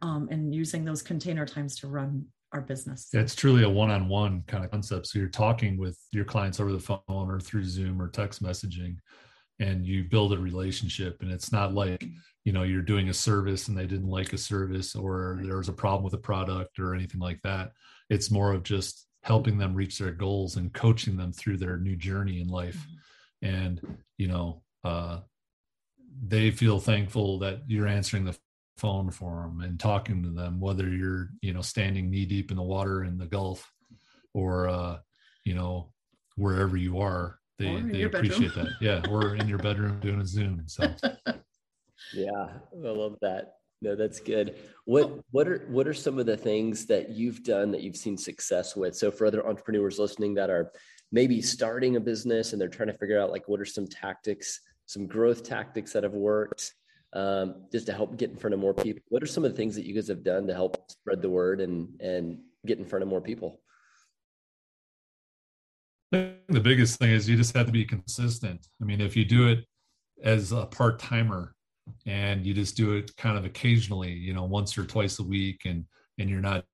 um, 0.02 0.28
and 0.30 0.54
using 0.54 0.84
those 0.84 1.02
container 1.02 1.46
times 1.46 1.76
to 1.80 1.88
run 1.88 2.26
our 2.52 2.60
business. 2.60 3.08
Yeah, 3.12 3.20
it's 3.20 3.34
truly 3.34 3.64
a 3.64 3.68
one-on-one 3.68 4.44
kind 4.46 4.64
of 4.64 4.70
concept. 4.70 5.06
So 5.06 5.18
you're 5.18 5.28
talking 5.28 5.76
with 5.78 5.98
your 6.12 6.24
clients 6.24 6.60
over 6.60 6.72
the 6.72 6.80
phone 6.80 7.00
or 7.08 7.40
through 7.40 7.64
Zoom 7.64 8.00
or 8.00 8.08
text 8.08 8.42
messaging, 8.42 8.96
and 9.58 9.86
you 9.86 10.04
build 10.04 10.32
a 10.32 10.38
relationship. 10.38 11.18
And 11.20 11.30
it's 11.30 11.52
not 11.52 11.74
like 11.74 12.04
you 12.44 12.52
know 12.52 12.62
you're 12.62 12.82
doing 12.82 13.08
a 13.08 13.14
service 13.14 13.68
and 13.68 13.76
they 13.76 13.86
didn't 13.86 14.08
like 14.08 14.32
a 14.32 14.38
service 14.38 14.94
or 14.94 15.40
there 15.42 15.58
was 15.58 15.68
a 15.68 15.72
problem 15.72 16.04
with 16.04 16.14
a 16.14 16.18
product 16.18 16.78
or 16.78 16.94
anything 16.94 17.20
like 17.20 17.40
that. 17.42 17.72
It's 18.08 18.30
more 18.30 18.52
of 18.52 18.62
just 18.62 19.06
helping 19.22 19.58
them 19.58 19.74
reach 19.74 19.98
their 19.98 20.12
goals 20.12 20.56
and 20.56 20.72
coaching 20.72 21.16
them 21.16 21.32
through 21.32 21.58
their 21.58 21.78
new 21.78 21.96
journey 21.96 22.40
in 22.40 22.48
life. 22.48 22.76
Mm-hmm. 22.76 23.54
And 23.54 23.98
you 24.16 24.28
know, 24.28 24.62
uh, 24.84 25.20
they 26.26 26.50
feel 26.50 26.78
thankful 26.78 27.40
that 27.40 27.62
you're 27.66 27.88
answering 27.88 28.24
the 28.24 28.36
phone 28.76 29.10
for 29.10 29.42
them 29.42 29.60
and 29.60 29.80
talking 29.80 30.22
to 30.22 30.30
them, 30.30 30.60
whether 30.60 30.88
you're, 30.88 31.30
you 31.40 31.52
know, 31.52 31.62
standing 31.62 32.10
knee 32.10 32.26
deep 32.26 32.50
in 32.50 32.56
the 32.56 32.62
water 32.62 33.04
in 33.04 33.18
the 33.18 33.26
Gulf 33.26 33.72
or, 34.34 34.68
uh, 34.68 34.98
you 35.44 35.54
know, 35.54 35.92
wherever 36.36 36.76
you 36.76 37.00
are, 37.00 37.38
they, 37.58 37.80
they 37.80 38.02
appreciate 38.02 38.54
that. 38.54 38.68
Yeah. 38.80 39.02
Or 39.08 39.34
in 39.34 39.48
your 39.48 39.58
bedroom 39.58 39.98
doing 40.00 40.20
a 40.20 40.26
Zoom. 40.26 40.64
So, 40.66 40.82
yeah, 42.14 42.48
I 42.84 42.88
love 42.88 43.16
that. 43.22 43.54
No, 43.82 43.94
that's 43.94 44.20
good. 44.20 44.56
What 44.84 45.20
what 45.30 45.46
are 45.48 45.66
what 45.68 45.86
are 45.86 45.94
some 45.94 46.18
of 46.18 46.24
the 46.24 46.36
things 46.36 46.86
that 46.86 47.10
you've 47.10 47.44
done 47.44 47.70
that 47.72 47.82
you've 47.82 47.96
seen 47.96 48.16
success 48.16 48.74
with? 48.74 48.96
So 48.96 49.10
for 49.10 49.26
other 49.26 49.46
entrepreneurs 49.46 49.98
listening 49.98 50.34
that 50.34 50.48
are 50.48 50.72
maybe 51.12 51.42
starting 51.42 51.96
a 51.96 52.00
business 52.00 52.52
and 52.52 52.60
they're 52.60 52.68
trying 52.68 52.88
to 52.88 52.96
figure 52.98 53.20
out 53.20 53.30
like 53.30 53.48
what 53.48 53.60
are 53.60 53.66
some 53.66 53.86
tactics 53.86 54.60
some 54.86 55.06
growth 55.06 55.42
tactics 55.42 55.92
that 55.92 56.04
have 56.04 56.14
worked 56.14 56.74
um, 57.12 57.66
just 57.72 57.86
to 57.86 57.92
help 57.92 58.16
get 58.16 58.30
in 58.30 58.36
front 58.36 58.54
of 58.54 58.60
more 58.60 58.74
people. 58.74 59.02
What 59.08 59.22
are 59.22 59.26
some 59.26 59.44
of 59.44 59.50
the 59.50 59.56
things 59.56 59.74
that 59.76 59.86
you 59.86 59.94
guys 59.94 60.08
have 60.08 60.24
done 60.24 60.46
to 60.46 60.54
help 60.54 60.90
spread 60.90 61.22
the 61.22 61.30
word 61.30 61.60
and 61.60 61.88
and 62.00 62.38
get 62.66 62.78
in 62.78 62.84
front 62.84 63.02
of 63.02 63.08
more 63.08 63.20
people? 63.20 63.60
the 66.12 66.60
biggest 66.62 66.98
thing 66.98 67.10
is 67.10 67.28
you 67.28 67.36
just 67.36 67.54
have 67.56 67.66
to 67.66 67.72
be 67.72 67.84
consistent. 67.84 68.68
I 68.80 68.84
mean, 68.84 69.00
if 69.00 69.16
you 69.16 69.24
do 69.24 69.48
it 69.48 69.64
as 70.22 70.52
a 70.52 70.64
part 70.66 70.98
timer 70.98 71.54
and 72.06 72.46
you 72.46 72.54
just 72.54 72.76
do 72.76 72.92
it 72.94 73.14
kind 73.16 73.36
of 73.36 73.44
occasionally, 73.44 74.12
you 74.12 74.32
know, 74.32 74.44
once 74.44 74.78
or 74.78 74.84
twice 74.84 75.18
a 75.18 75.22
week, 75.22 75.62
and 75.64 75.84
and 76.18 76.30
you're 76.30 76.40
not 76.40 76.64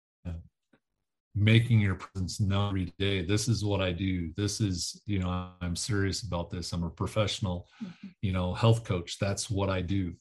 making 1.35 1.81
your 1.81 1.95
presence 1.95 2.41
known 2.41 2.69
every 2.69 2.93
day. 2.99 3.25
This 3.25 3.49
is 3.49 3.65
what 3.65 3.81
I 3.81 3.93
do. 3.93 4.31
This 4.37 4.61
is, 4.61 5.01
you 5.07 5.19
know, 5.19 5.49
I'm 5.61 5.77
serious 5.77 6.23
about 6.23 6.51
this. 6.51 6.73
I'm 6.73 6.85
a 6.85 6.91
professional, 6.91 7.69
mm-hmm. 7.83 8.09
you 8.21 8.33
know, 8.33 8.53
health 8.53 8.85
coach. 8.85 9.19
That's 9.19 9.51
what 9.51 9.71
I 9.71 9.81
do, 9.81 10.15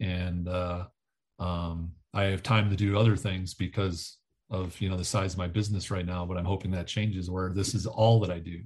and 0.00 0.48
uh, 0.48 0.86
um, 1.38 1.92
I 2.14 2.24
have 2.24 2.42
time 2.42 2.70
to 2.70 2.76
do 2.76 2.98
other 2.98 3.16
things 3.16 3.54
because 3.54 4.18
of 4.50 4.78
you 4.80 4.88
know 4.90 4.98
the 4.98 5.04
size 5.04 5.32
of 5.32 5.38
my 5.38 5.48
business 5.48 5.90
right 5.90 6.04
now 6.04 6.26
but 6.26 6.36
i'm 6.36 6.44
hoping 6.44 6.70
that 6.70 6.86
changes 6.86 7.30
where 7.30 7.50
this 7.54 7.74
is 7.74 7.86
all 7.86 8.20
that 8.20 8.30
i 8.30 8.38
do. 8.38 8.60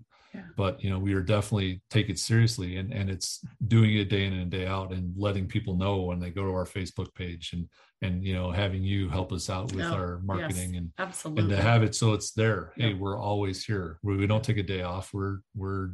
But 0.57 0.83
you 0.83 0.91
know 0.91 0.99
we 0.99 1.15
are 1.15 1.23
definitely 1.23 1.83
take 1.91 2.09
it 2.09 2.19
seriously 2.19 2.77
and 2.77 2.93
and 2.93 3.09
it's 3.09 3.41
doing 3.69 3.95
it 3.95 4.09
day 4.09 4.25
in 4.25 4.33
and 4.33 4.51
day 4.51 4.67
out 4.67 4.93
and 4.93 5.13
letting 5.17 5.47
people 5.47 5.77
know 5.77 6.03
when 6.03 6.19
they 6.19 6.31
go 6.31 6.43
to 6.43 6.51
our 6.51 6.65
facebook 6.65 7.15
page 7.15 7.53
and 7.53 7.69
and 8.03 8.25
you 8.25 8.35
know 8.35 8.51
having 8.51 8.83
you 8.83 9.09
help 9.09 9.33
us 9.33 9.49
out 9.49 9.73
with 9.73 9.85
oh, 9.85 9.93
our 9.93 10.21
marketing 10.25 10.75
yes, 10.75 10.79
and 10.79 10.91
absolutely 10.99 11.43
and 11.43 11.51
to 11.51 11.63
have 11.63 11.83
it 11.83 11.95
so 11.95 12.13
it's 12.13 12.33
there. 12.33 12.73
Hey 12.77 12.95
we're 12.95 13.19
always 13.19 13.65
here. 13.65 13.99
We, 14.03 14.17
we 14.17 14.27
don't 14.27 14.45
take 14.45 14.59
a 14.59 14.63
day 14.63 14.83
off. 14.83 15.15
We're 15.15 15.39
we're 15.55 15.91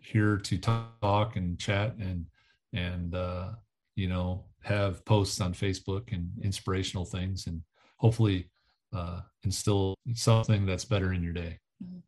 here 0.00 0.36
to 0.36 0.58
talk 0.58 1.36
and 1.36 1.58
chat 1.58 1.94
and 1.96 2.26
and 2.72 3.14
uh 3.14 3.50
you 3.96 4.08
know 4.08 4.46
have 4.62 5.04
posts 5.04 5.40
on 5.40 5.52
facebook 5.52 6.12
and 6.12 6.30
inspirational 6.42 7.04
things 7.04 7.46
and 7.46 7.62
hopefully 7.98 8.50
uh, 8.94 9.20
instill 9.44 9.94
something 10.14 10.66
that's 10.66 10.84
better 10.84 11.12
in 11.12 11.22
your 11.22 11.32
day. 11.32 11.58
Mm-hmm. 11.82 11.98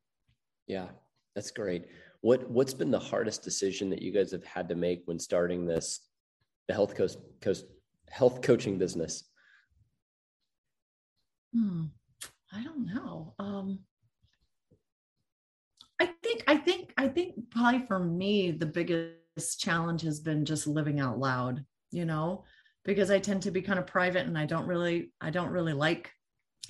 Yeah, 0.66 0.87
that's 1.35 1.50
great. 1.50 1.87
What 2.21 2.49
what's 2.50 2.75
been 2.75 2.91
the 2.91 2.99
hardest 2.99 3.43
decision 3.43 3.91
that 3.91 4.03
you 4.03 4.12
guys 4.12 4.31
have 4.33 4.45
had 4.45 4.69
to 4.69 4.75
make 4.75 5.03
when 5.05 5.19
starting 5.19 5.67
this 5.67 6.00
the 6.69 6.75
health 6.75 6.95
coast 6.95 7.19
coast 7.41 7.67
health 8.09 8.41
coaching 8.41 8.79
business? 8.79 9.25
Hmm. 11.55 11.87
I 12.53 12.62
don't 12.62 12.87
know. 12.87 13.35
Um, 13.38 13.81
I 16.00 16.07
think 16.23 16.45
I 16.47 16.57
think 16.57 16.93
I 16.97 17.09
think 17.09 17.50
probably 17.50 17.87
for 17.87 17.99
me 17.99 18.53
the 18.53 18.67
biggest 18.67 19.61
challenge 19.61 20.03
has 20.03 20.21
been 20.21 20.45
just 20.45 20.67
living 20.67 21.00
out 21.00 21.19
loud. 21.19 21.64
You 21.91 22.05
know, 22.05 22.45
because 22.85 23.11
I 23.11 23.19
tend 23.19 23.43
to 23.43 23.50
be 23.50 23.62
kind 23.62 23.79
of 23.79 23.87
private 23.87 24.26
and 24.26 24.38
I 24.38 24.47
don't 24.47 24.67
really 24.67 25.12
I 25.21 25.31
don't 25.31 25.50
really 25.50 25.73
like 25.73 26.11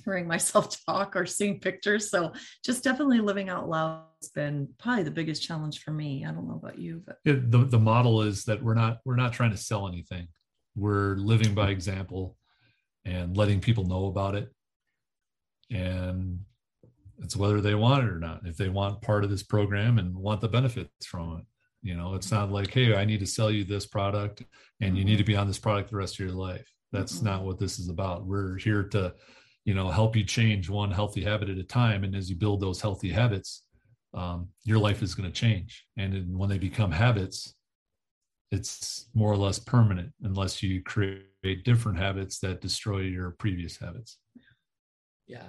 hearing 0.03 0.27
myself 0.27 0.75
talk 0.85 1.15
or 1.15 1.25
seeing 1.25 1.59
pictures. 1.59 2.09
So 2.09 2.33
just 2.63 2.83
definitely 2.83 3.19
living 3.19 3.49
out 3.49 3.69
loud 3.69 4.03
has 4.21 4.29
been 4.29 4.69
probably 4.77 5.03
the 5.03 5.11
biggest 5.11 5.43
challenge 5.43 5.81
for 5.81 5.91
me. 5.91 6.25
I 6.25 6.31
don't 6.31 6.47
know 6.47 6.59
about 6.61 6.79
you, 6.79 7.03
but 7.05 7.19
the, 7.23 7.65
the 7.65 7.79
model 7.79 8.21
is 8.21 8.45
that 8.45 8.61
we're 8.61 8.75
not 8.75 8.99
we're 9.05 9.15
not 9.15 9.33
trying 9.33 9.51
to 9.51 9.57
sell 9.57 9.87
anything. 9.87 10.27
We're 10.75 11.15
living 11.15 11.53
by 11.53 11.69
example 11.69 12.35
and 13.05 13.37
letting 13.37 13.61
people 13.61 13.85
know 13.85 14.07
about 14.07 14.35
it. 14.35 14.51
And 15.71 16.39
it's 17.19 17.35
whether 17.35 17.61
they 17.61 17.75
want 17.75 18.03
it 18.03 18.09
or 18.09 18.19
not. 18.19 18.41
If 18.45 18.57
they 18.57 18.69
want 18.69 19.01
part 19.01 19.23
of 19.23 19.29
this 19.29 19.43
program 19.43 19.99
and 19.99 20.15
want 20.15 20.41
the 20.41 20.49
benefits 20.49 21.05
from 21.05 21.37
it. 21.37 21.45
You 21.81 21.95
know, 21.95 22.15
it's 22.15 22.31
not 22.31 22.51
like, 22.51 22.71
hey, 22.71 22.95
I 22.95 23.05
need 23.05 23.19
to 23.19 23.27
sell 23.27 23.51
you 23.51 23.63
this 23.63 23.85
product 23.85 24.41
and 24.81 24.97
you 24.97 25.05
need 25.05 25.17
to 25.17 25.23
be 25.23 25.35
on 25.35 25.45
this 25.47 25.59
product 25.59 25.91
the 25.91 25.97
rest 25.97 26.15
of 26.15 26.25
your 26.25 26.35
life. 26.35 26.67
That's 26.91 27.17
mm-hmm. 27.17 27.25
not 27.25 27.43
what 27.43 27.59
this 27.59 27.77
is 27.77 27.89
about. 27.89 28.25
We're 28.25 28.57
here 28.57 28.83
to 28.89 29.13
you 29.65 29.73
know 29.73 29.89
help 29.89 30.15
you 30.15 30.23
change 30.23 30.69
one 30.69 30.91
healthy 30.91 31.23
habit 31.23 31.49
at 31.49 31.57
a 31.57 31.63
time. 31.63 32.03
And 32.03 32.15
as 32.15 32.29
you 32.29 32.35
build 32.35 32.61
those 32.61 32.81
healthy 32.81 33.11
habits 33.11 33.63
um, 34.13 34.47
your 34.63 34.79
life 34.79 35.03
is 35.03 35.13
going 35.13 35.29
to 35.29 35.39
change. 35.39 35.85
And 35.97 36.37
when 36.37 36.49
they 36.49 36.57
become 36.57 36.91
habits 36.91 37.53
it's 38.51 39.09
more 39.13 39.31
or 39.31 39.37
less 39.37 39.59
permanent 39.59 40.13
unless 40.23 40.61
you 40.63 40.81
create 40.81 41.63
different 41.63 41.97
habits 41.97 42.39
that 42.39 42.61
destroy 42.61 42.99
your 42.99 43.31
previous 43.31 43.77
habits. 43.77 44.19
Yeah. 45.27 45.47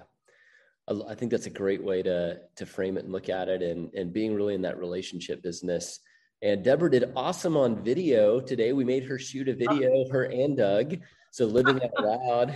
I 0.89 1.15
think 1.15 1.31
that's 1.31 1.47
a 1.47 1.51
great 1.51 1.83
way 1.83 2.03
to 2.03 2.39
to 2.57 2.67
frame 2.67 2.97
it 2.97 3.05
and 3.05 3.13
look 3.13 3.29
at 3.29 3.49
it 3.49 3.61
and 3.63 3.93
and 3.95 4.13
being 4.13 4.35
really 4.35 4.55
in 4.55 4.63
that 4.63 4.79
relationship 4.79 5.43
business. 5.43 6.01
And 6.43 6.63
deborah 6.63 6.91
did 6.91 7.13
awesome 7.17 7.57
on 7.57 7.83
video 7.83 8.41
today. 8.41 8.73
We 8.73 8.85
made 8.85 9.05
her 9.05 9.19
shoot 9.19 9.49
a 9.49 9.55
video 9.55 10.09
her 10.11 10.25
and 10.25 10.57
doug. 10.57 10.99
So 11.33 11.47
living 11.47 11.81
out 11.83 12.03
loud 12.03 12.55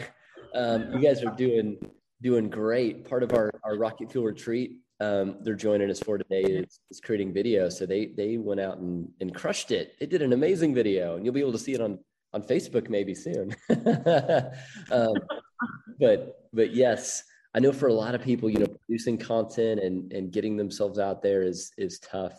um, 0.54 0.92
you 0.92 1.00
guys 1.00 1.22
are 1.22 1.34
doing 1.36 1.78
doing 2.22 2.50
great. 2.50 3.08
Part 3.08 3.22
of 3.22 3.32
our, 3.32 3.50
our 3.64 3.76
Rocket 3.76 4.12
Fuel 4.12 4.24
retreat 4.24 4.80
um, 5.00 5.36
they're 5.40 5.54
joining 5.54 5.90
us 5.90 5.98
for 5.98 6.18
today 6.18 6.42
is, 6.42 6.80
is, 6.90 7.00
creating 7.00 7.32
video. 7.32 7.70
So 7.70 7.86
they 7.86 8.06
they 8.06 8.36
went 8.36 8.60
out 8.60 8.78
and, 8.78 9.08
and 9.20 9.34
crushed 9.34 9.70
it. 9.70 9.94
They 9.98 10.06
did 10.06 10.20
an 10.20 10.34
amazing 10.34 10.74
video, 10.74 11.16
and 11.16 11.24
you'll 11.24 11.34
be 11.34 11.40
able 11.40 11.52
to 11.52 11.58
see 11.58 11.72
it 11.72 11.80
on 11.80 11.98
on 12.34 12.42
Facebook 12.42 12.90
maybe 12.90 13.14
soon. 13.14 13.56
um, 14.90 15.14
but 15.98 16.48
but 16.52 16.74
yes, 16.74 17.24
I 17.54 17.60
know 17.60 17.72
for 17.72 17.88
a 17.88 17.94
lot 17.94 18.14
of 18.14 18.22
people, 18.22 18.50
you 18.50 18.58
know, 18.58 18.66
producing 18.66 19.16
content 19.16 19.80
and 19.80 20.12
and 20.12 20.30
getting 20.30 20.56
themselves 20.56 20.98
out 20.98 21.22
there 21.22 21.42
is 21.42 21.72
is 21.78 21.98
tough. 22.00 22.38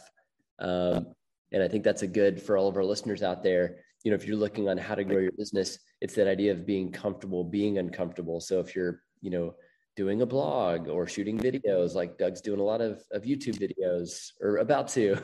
Um, 0.60 1.08
and 1.52 1.62
I 1.62 1.68
think 1.68 1.84
that's 1.84 2.02
a 2.02 2.08
good 2.08 2.42
for 2.42 2.58
all 2.58 2.68
of 2.68 2.78
our 2.78 2.84
listeners 2.84 3.24
out 3.24 3.44
there. 3.44 3.78
You 4.04 4.12
know 4.12 4.16
if 4.16 4.26
you're 4.26 4.38
looking 4.38 4.68
on 4.70 4.78
how 4.78 4.96
to 4.96 5.04
grow 5.04 5.20
your 5.20 5.32
business 5.34 5.78
it's 6.02 6.16
that 6.16 6.28
idea 6.28 6.52
of 6.52 6.66
being 6.66 6.92
comfortable 6.92 7.44
being 7.44 7.78
uncomfortable. 7.78 8.40
So 8.40 8.60
if 8.60 8.76
you're 8.76 9.02
you 9.22 9.30
know 9.30 9.56
doing 9.96 10.22
a 10.22 10.26
blog 10.26 10.88
or 10.88 11.08
shooting 11.08 11.38
videos 11.38 11.94
like 11.94 12.18
doug's 12.18 12.42
doing 12.42 12.62
a 12.62 12.64
lot 12.64 12.80
of, 12.80 13.04
of 13.12 13.24
youtube 13.24 13.60
videos 13.60 14.32
or 14.40 14.58
about 14.58 14.88
to 14.88 15.18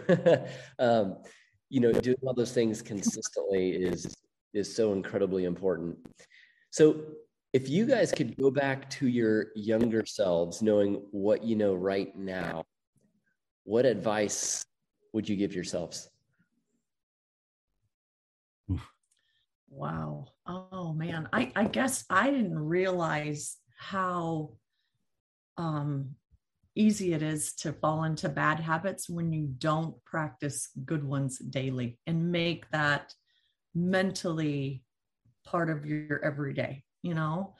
um, 0.79 1.15
you 1.69 1.79
know 1.79 1.91
doing 1.91 2.17
all 2.23 2.33
those 2.33 2.51
things 2.51 2.81
consistently 2.81 3.71
is 3.71 4.13
is 4.53 4.73
so 4.73 4.93
incredibly 4.93 5.45
important. 5.45 5.95
So 6.71 7.01
if 7.53 7.69
you 7.69 7.85
guys 7.85 8.11
could 8.11 8.35
go 8.37 8.51
back 8.51 8.89
to 8.91 9.07
your 9.07 9.47
younger 9.55 10.05
selves 10.05 10.61
knowing 10.61 11.01
what 11.11 11.43
you 11.43 11.55
know 11.55 11.73
right 11.73 12.15
now 12.15 12.63
what 13.63 13.85
advice 13.85 14.63
would 15.13 15.27
you 15.27 15.35
give 15.35 15.53
yourselves 15.53 16.09
Wow. 19.69 20.27
Oh 20.45 20.93
man. 20.93 21.29
I, 21.33 21.51
I 21.55 21.65
guess 21.65 22.05
I 22.09 22.31
didn't 22.31 22.57
realize 22.57 23.57
how 23.77 24.51
um, 25.57 26.15
easy 26.75 27.13
it 27.13 27.21
is 27.21 27.53
to 27.55 27.73
fall 27.73 28.03
into 28.03 28.29
bad 28.29 28.59
habits 28.59 29.09
when 29.09 29.33
you 29.33 29.47
don't 29.57 30.03
practice 30.05 30.69
good 30.85 31.03
ones 31.03 31.39
daily 31.39 31.99
and 32.07 32.31
make 32.31 32.69
that 32.71 33.13
mentally 33.73 34.83
part 35.45 35.69
of 35.69 35.85
your 35.85 36.23
everyday, 36.23 36.83
you 37.01 37.13
know? 37.13 37.55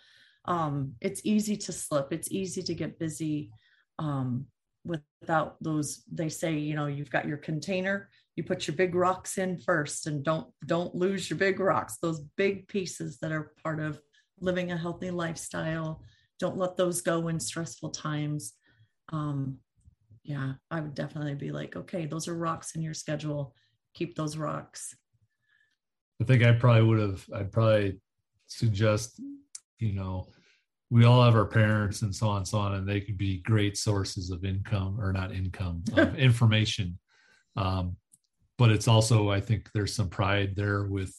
Um, 0.45 0.93
it's 1.01 1.21
easy 1.25 1.57
to 1.57 1.73
slip, 1.73 2.13
it's 2.13 2.31
easy 2.31 2.63
to 2.63 2.73
get 2.73 2.99
busy 2.99 3.51
um, 3.99 4.45
without 4.85 5.61
those. 5.61 6.03
They 6.11 6.29
say, 6.29 6.53
you 6.53 6.75
know, 6.75 6.87
you've 6.87 7.09
got 7.11 7.27
your 7.27 7.37
container 7.37 8.09
you 8.37 8.43
put 8.43 8.67
your 8.67 8.77
big 8.77 8.93
rocks 8.93 9.39
in 9.39 9.57
first 9.57 10.05
and 10.05 10.23
don't 10.23 10.47
don't 10.65 10.93
lose 10.93 11.29
your 11.29 11.37
big 11.37 11.59
rocks. 11.59 11.97
Those 12.01 12.21
big 12.37 12.67
pieces 12.67 13.17
that 13.21 13.31
are 13.31 13.51
part 13.63 13.79
of 13.79 13.99
living 14.39 14.71
a 14.71 14.77
healthy 14.77 15.09
lifestyle. 15.09 16.03
Don't 16.39 16.55
let 16.55 16.77
those 16.77 17.01
go 17.01 17.27
in 17.27 17.39
stressful 17.39 17.89
times. 17.89 18.53
Um 19.11 19.57
yeah 20.23 20.53
i 20.69 20.81
would 20.81 20.93
definitely 20.93 21.35
be 21.35 21.53
like 21.53 21.77
okay 21.77 22.05
those 22.05 22.27
are 22.27 22.35
rocks 22.35 22.75
in 22.75 22.81
your 22.81 22.93
schedule. 22.93 23.55
Keep 23.95 24.15
those 24.15 24.37
rocks. 24.37 24.95
I 26.21 26.23
think 26.23 26.43
i 26.43 26.51
probably 26.51 26.83
would 26.83 26.99
have 26.99 27.25
i'd 27.35 27.51
probably 27.51 27.99
suggest 28.47 29.19
you 29.79 29.93
know 29.93 30.27
we 30.89 31.05
all 31.05 31.23
have 31.23 31.35
our 31.35 31.45
parents 31.45 32.01
and 32.01 32.15
so 32.15 32.27
on 32.29 32.37
and 32.37 32.47
so 32.47 32.59
on 32.59 32.75
and 32.75 32.87
they 32.87 33.01
could 33.01 33.17
be 33.17 33.39
great 33.39 33.77
sources 33.77 34.29
of 34.29 34.45
income 34.45 34.99
or 34.99 35.11
not 35.11 35.33
income 35.33 35.83
of 35.97 36.15
information. 36.29 36.97
Um, 37.57 37.97
but 38.57 38.69
it's 38.71 38.87
also 38.87 39.29
i 39.29 39.39
think 39.39 39.69
there's 39.73 39.93
some 39.93 40.09
pride 40.09 40.55
there 40.55 40.83
with 40.83 41.15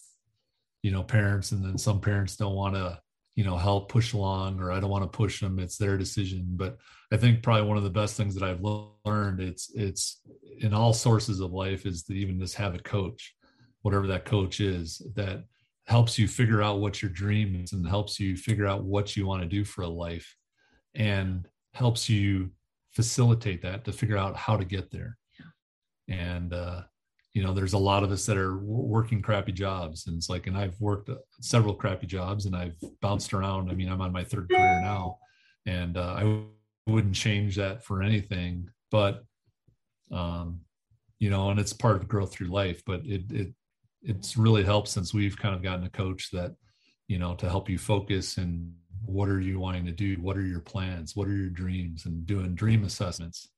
you 0.82 0.90
know 0.90 1.02
parents 1.02 1.52
and 1.52 1.64
then 1.64 1.78
some 1.78 2.00
parents 2.00 2.36
don't 2.36 2.54
want 2.54 2.74
to 2.74 2.98
you 3.34 3.44
know 3.44 3.56
help 3.56 3.88
push 3.88 4.12
along 4.12 4.60
or 4.60 4.72
i 4.72 4.80
don't 4.80 4.90
want 4.90 5.04
to 5.04 5.16
push 5.16 5.40
them 5.40 5.58
it's 5.58 5.76
their 5.76 5.96
decision. 5.96 6.44
But 6.50 6.78
i 7.12 7.16
think 7.16 7.42
probably 7.42 7.68
one 7.68 7.76
of 7.76 7.84
the 7.84 7.90
best 7.90 8.16
things 8.16 8.34
that 8.34 8.42
i've 8.42 8.62
learned 8.62 9.40
it's 9.40 9.70
it's 9.74 10.20
in 10.58 10.74
all 10.74 10.92
sources 10.92 11.40
of 11.40 11.52
life 11.52 11.86
is 11.86 12.02
to 12.04 12.14
even 12.14 12.40
just 12.40 12.56
have 12.56 12.74
a 12.74 12.80
coach 12.80 13.34
whatever 13.82 14.06
that 14.08 14.24
coach 14.24 14.60
is 14.60 15.00
that 15.14 15.44
helps 15.86 16.18
you 16.18 16.28
figure 16.28 16.62
out 16.62 16.80
what 16.80 17.00
your 17.00 17.10
dream 17.10 17.58
is 17.62 17.72
and 17.72 17.88
helps 17.88 18.20
you 18.20 18.36
figure 18.36 18.66
out 18.66 18.84
what 18.84 19.16
you 19.16 19.26
want 19.26 19.40
to 19.40 19.48
do 19.48 19.64
for 19.64 19.82
a 19.82 19.88
life 19.88 20.36
and 20.94 21.48
helps 21.72 22.08
you 22.08 22.50
facilitate 22.90 23.62
that 23.62 23.84
to 23.84 23.92
figure 23.92 24.18
out 24.18 24.36
how 24.36 24.56
to 24.56 24.64
get 24.64 24.90
there. 24.90 25.16
And 26.08 26.52
uh, 26.52 26.82
you 27.34 27.42
know, 27.42 27.52
there's 27.52 27.74
a 27.74 27.78
lot 27.78 28.02
of 28.02 28.10
us 28.10 28.26
that 28.26 28.36
are 28.36 28.58
working 28.58 29.22
crappy 29.22 29.52
jobs. 29.52 30.06
And 30.06 30.16
it's 30.16 30.28
like, 30.28 30.46
and 30.46 30.56
I've 30.56 30.80
worked 30.80 31.10
several 31.40 31.74
crappy 31.74 32.06
jobs 32.06 32.46
and 32.46 32.56
I've 32.56 32.76
bounced 33.00 33.32
around. 33.32 33.70
I 33.70 33.74
mean, 33.74 33.88
I'm 33.88 34.00
on 34.00 34.12
my 34.12 34.24
third 34.24 34.48
career 34.48 34.80
now 34.80 35.18
and 35.66 35.96
uh, 35.96 36.14
I 36.16 36.42
wouldn't 36.90 37.14
change 37.14 37.56
that 37.56 37.84
for 37.84 38.02
anything, 38.02 38.70
but, 38.90 39.24
um, 40.10 40.60
you 41.18 41.30
know, 41.30 41.50
and 41.50 41.60
it's 41.60 41.72
part 41.72 41.96
of 41.96 42.08
growth 42.08 42.32
through 42.32 42.48
life, 42.48 42.82
but 42.86 43.04
it, 43.04 43.30
it, 43.30 43.54
it's 44.02 44.36
really 44.36 44.64
helped 44.64 44.88
since 44.88 45.12
we've 45.12 45.36
kind 45.36 45.54
of 45.54 45.62
gotten 45.62 45.84
a 45.84 45.90
coach 45.90 46.30
that, 46.32 46.54
you 47.08 47.18
know, 47.18 47.34
to 47.34 47.48
help 47.48 47.68
you 47.68 47.78
focus 47.78 48.38
and 48.38 48.72
what 49.04 49.28
are 49.28 49.40
you 49.40 49.58
wanting 49.58 49.84
to 49.86 49.92
do? 49.92 50.16
What 50.16 50.36
are 50.36 50.46
your 50.46 50.60
plans? 50.60 51.14
What 51.14 51.28
are 51.28 51.36
your 51.36 51.50
dreams? 51.50 52.06
And 52.06 52.26
doing 52.26 52.54
dream 52.54 52.84
assessments. 52.84 53.48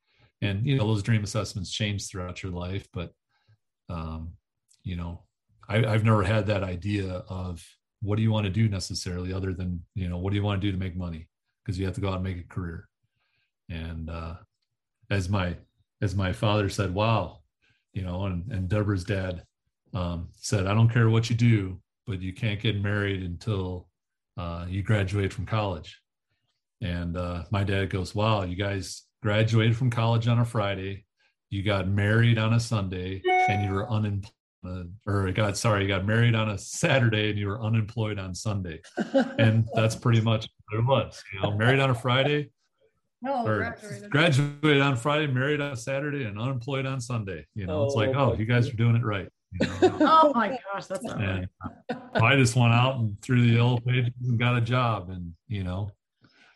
And, 0.43 0.67
you 0.67 0.77
know, 0.77 0.87
those 0.87 1.03
dream 1.03 1.23
assessments 1.25 1.71
change 1.71 2.09
throughout 2.09 2.43
your 2.43 2.53
life, 2.53 2.89
but 2.93 3.13
um, 3.91 4.33
you 4.83 4.97
know, 4.97 5.23
I, 5.69 5.85
I've 5.85 6.05
never 6.05 6.23
had 6.23 6.47
that 6.47 6.63
idea 6.63 7.25
of 7.29 7.65
what 8.03 8.17
do 8.17 8.23
you 8.23 8.33
want 8.33 8.45
to 8.45 8.51
do 8.51 8.69
necessarily 8.69 9.33
other 9.33 9.53
than, 9.53 9.85
you 9.95 10.09
know, 10.09 10.19
what 10.19 10.31
do 10.31 10.37
you 10.37 10.43
want 10.43 10.61
to 10.61 10.67
do 10.67 10.73
to 10.73 10.79
make 10.79 10.97
money? 10.97 11.29
Because 11.63 11.79
you 11.79 11.85
have 11.85 11.95
to 11.95 12.01
go 12.01 12.09
out 12.09 12.15
and 12.15 12.25
make 12.25 12.39
a 12.39 12.55
career. 12.55 12.89
And 13.69 14.09
uh, 14.09 14.35
as 15.11 15.29
my 15.29 15.57
as 16.03 16.17
my 16.17 16.33
father 16.33 16.69
said, 16.71 16.95
wow, 16.95 17.41
you 17.93 18.03
know, 18.03 18.25
and, 18.25 18.51
and 18.51 18.69
Deborah's 18.69 19.05
dad 19.05 19.43
um, 19.93 20.29
said, 20.33 20.67
I 20.67 20.73
don't 20.73 20.89
care 20.89 21.11
what 21.11 21.29
you 21.29 21.37
do, 21.37 21.79
but 22.07 22.23
you 22.23 22.33
can't 22.33 22.61
get 22.61 22.83
married 22.83 23.23
until 23.23 23.87
uh, 24.39 24.65
you 24.67 24.83
graduate 24.83 25.33
from 25.33 25.45
college. 25.45 26.01
And 26.81 27.19
uh, 27.19 27.45
my 27.51 27.65
dad 27.65 27.91
goes, 27.91 28.15
wow, 28.15 28.45
you 28.45 28.57
guys 28.57 29.03
graduated 29.23 29.77
from 29.77 29.91
college 29.91 30.27
on 30.27 30.39
a 30.39 30.45
Friday 30.45 31.05
you 31.51 31.63
got 31.63 31.89
married 31.89 32.39
on 32.39 32.55
a 32.55 32.61
Sunday 32.61 33.23
and 33.49 33.65
you 33.65 33.75
were 33.75 33.91
unemployed 33.91 34.33
or 35.07 35.31
got 35.33 35.57
sorry, 35.57 35.83
you 35.83 35.89
got 35.89 36.07
married 36.07 36.35
on 36.35 36.51
a 36.51 36.59
Saturday 36.59 37.31
and 37.31 37.39
you 37.39 37.49
were 37.49 37.61
unemployed 37.63 38.19
on 38.19 38.35
Sunday. 38.35 38.81
and 39.39 39.67
that's 39.75 39.97
pretty 39.97 40.21
much 40.21 40.49
what 40.69 40.79
it 40.79 40.87
was. 40.87 41.23
You 41.33 41.43
know, 41.43 41.57
married 41.57 41.81
on 41.81 41.91
a 41.91 41.95
Friday. 41.95 42.51
No, 43.23 43.47
or 43.47 43.59
graduated. 43.59 44.11
graduated 44.11 44.81
on 44.81 44.97
Friday, 44.97 45.27
married 45.27 45.61
on 45.61 45.77
Saturday, 45.77 46.25
and 46.25 46.41
unemployed 46.41 46.87
on 46.87 47.03
Sunday. 47.03 47.47
You 47.55 47.67
know, 47.67 47.83
oh, 47.83 47.85
it's 47.85 47.95
like, 47.95 48.17
oh, 48.17 48.33
you 48.33 48.47
guys 48.47 48.67
are 48.71 48.77
doing 48.77 48.97
it 48.97 49.05
right. 49.05 49.29
You 49.61 49.67
know? 49.67 49.99
oh 50.01 50.33
my 50.35 50.49
gosh, 50.49 50.87
that's 50.87 51.05
not 51.05 51.21
and 51.21 51.47
right. 51.91 52.23
I 52.23 52.37
just 52.37 52.57
went 52.57 52.73
out 52.73 52.97
and 52.97 53.21
through 53.21 53.43
the 53.43 53.57
yellow 53.57 53.79
pages 53.79 54.15
and 54.25 54.39
got 54.39 54.57
a 54.57 54.63
job, 54.63 55.11
and 55.11 55.35
you 55.49 55.65
know, 55.65 55.91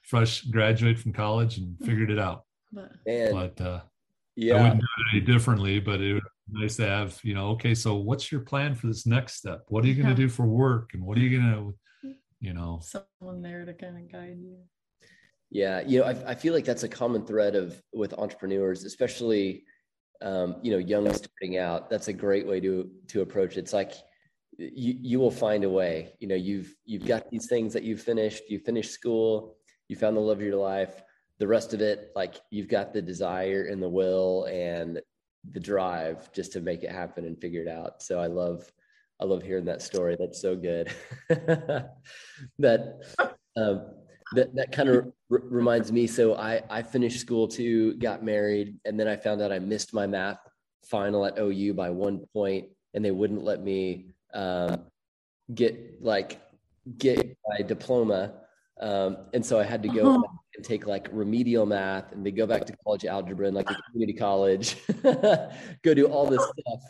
fresh 0.05 0.41
graduate 0.41 0.99
from 0.99 1.13
college 1.13 1.59
and 1.59 1.77
figured 1.85 2.11
it 2.11 2.19
out. 2.19 2.45
Man. 2.73 2.89
But 3.05 3.61
uh, 3.61 3.81
yeah. 4.37 4.55
I 4.55 4.63
wouldn't 4.63 4.81
do 4.81 4.87
it 4.99 5.17
any 5.17 5.21
differently, 5.21 5.81
but 5.81 6.01
it 6.01 6.15
would 6.15 6.23
be 6.23 6.61
nice 6.61 6.77
to 6.77 6.87
have, 6.87 7.19
you 7.23 7.35
know, 7.35 7.49
okay, 7.51 7.75
so 7.75 7.97
what's 7.97 8.33
your 8.33 8.41
plan 8.41 8.75
for 8.75 8.87
this 8.87 9.07
next 9.07 9.35
step? 9.35 9.65
What 9.69 9.85
are 9.85 9.89
you 9.89 9.95
going 9.95 10.15
to 10.15 10.21
yeah. 10.21 10.27
do 10.27 10.29
for 10.29 10.47
work? 10.47 10.91
And 10.95 11.05
what 11.05 11.17
are 11.19 11.21
you 11.21 11.39
going 11.39 11.53
to, 11.53 12.11
you 12.41 12.53
know, 12.53 12.81
someone 12.83 13.43
there 13.43 13.65
to 13.65 13.73
kind 13.73 13.97
of 13.97 14.11
guide 14.11 14.39
you. 14.39 14.59
Yeah. 15.51 15.81
You 15.81 16.01
know, 16.01 16.07
I, 16.07 16.33
I 16.33 16.35
feel 16.35 16.53
like 16.53 16.65
that's 16.65 16.83
a 16.83 16.89
common 16.89 17.25
thread 17.25 17.55
of 17.55 17.81
with 17.93 18.13
entrepreneurs, 18.15 18.85
especially, 18.85 19.65
um, 20.21 20.57
you 20.63 20.73
know, 20.73 20.79
young 20.79 21.07
starting 21.13 21.59
out. 21.59 21.89
That's 21.89 22.09
a 22.09 22.13
great 22.13 22.47
way 22.47 22.61
to, 22.61 22.91
to 23.09 23.23
approach 23.23 23.57
it. 23.57 23.61
It's 23.61 23.73
like, 23.73 23.93
you, 24.57 24.97
you 25.01 25.19
will 25.19 25.31
find 25.31 25.65
a 25.65 25.69
way, 25.69 26.13
you 26.21 26.29
know, 26.29 26.35
you've, 26.35 26.75
you've 26.85 27.07
got 27.07 27.29
these 27.31 27.47
things 27.49 27.73
that 27.73 27.83
you've 27.83 28.03
finished, 28.03 28.45
you 28.49 28.61
finished 28.61 28.93
school, 28.93 29.57
you 29.89 29.97
found 29.97 30.17
the 30.17 30.21
love 30.21 30.39
of 30.39 30.45
your 30.45 30.57
life 30.57 31.03
the 31.39 31.47
rest 31.47 31.75
of 31.75 31.81
it, 31.81 32.11
like 32.15 32.37
you've 32.51 32.69
got 32.69 32.93
the 32.93 33.03
desire 33.03 33.67
and 33.71 33.83
the 33.83 33.89
will 33.89 34.45
and 34.45 35.01
the 35.51 35.61
drive 35.61 36.33
just 36.33 36.53
to 36.53 36.61
make 36.61 36.83
it 36.83 36.91
happen 36.91 37.25
and 37.25 37.41
figure 37.41 37.63
it 37.63 37.69
out. 37.69 38.03
So 38.03 38.19
I 38.21 38.27
love, 38.27 38.71
I 39.21 39.25
love 39.25 39.43
hearing 39.43 39.65
that 39.67 39.83
story. 39.83 40.17
That's 40.19 40.41
so 40.41 40.57
good. 40.57 40.93
that, 41.29 43.01
um, 43.57 43.87
that, 44.33 44.55
that 44.55 44.73
kind 44.73 44.89
of 44.89 45.07
r- 45.31 45.43
reminds 45.45 45.93
me. 45.93 46.07
So 46.07 46.35
I, 46.37 46.63
I 46.71 46.83
finished 46.83 47.21
school 47.21 47.47
too, 47.47 47.95
got 47.95 48.25
married, 48.25 48.79
and 48.85 48.99
then 48.99 49.09
I 49.09 49.17
found 49.17 49.43
out 49.43 49.53
I 49.53 49.59
missed 49.59 49.93
my 49.93 50.07
math 50.07 50.39
final 50.85 51.27
at 51.27 51.39
OU 51.39 51.75
by 51.75 51.91
one 51.91 52.25
point, 52.33 52.69
and 52.95 53.05
they 53.05 53.11
wouldn't 53.11 53.45
let 53.45 53.63
me 53.63 54.07
um, 54.33 54.85
get 55.55 56.03
like 56.03 56.41
get 56.99 57.37
my 57.49 57.63
diploma 57.63 58.35
um, 58.81 59.17
and 59.33 59.45
so 59.45 59.59
I 59.59 59.65
had 59.65 59.83
to 59.83 59.89
go 59.89 60.15
uh-huh. 60.15 60.23
And 60.57 60.65
take 60.65 60.87
like 60.87 61.09
remedial 61.11 61.67
math 61.67 62.13
and 62.13 62.25
they 62.25 62.31
go 62.31 62.47
back 62.47 62.65
to 62.67 62.77
college 62.85 63.05
algebra 63.05 63.49
and 63.49 63.57
like 63.57 63.69
a 63.71 63.77
community 63.91 64.17
college, 64.17 64.77
go 65.03 65.95
do 65.95 66.07
all 66.07 66.27
this 66.27 66.43
stuff 66.43 66.81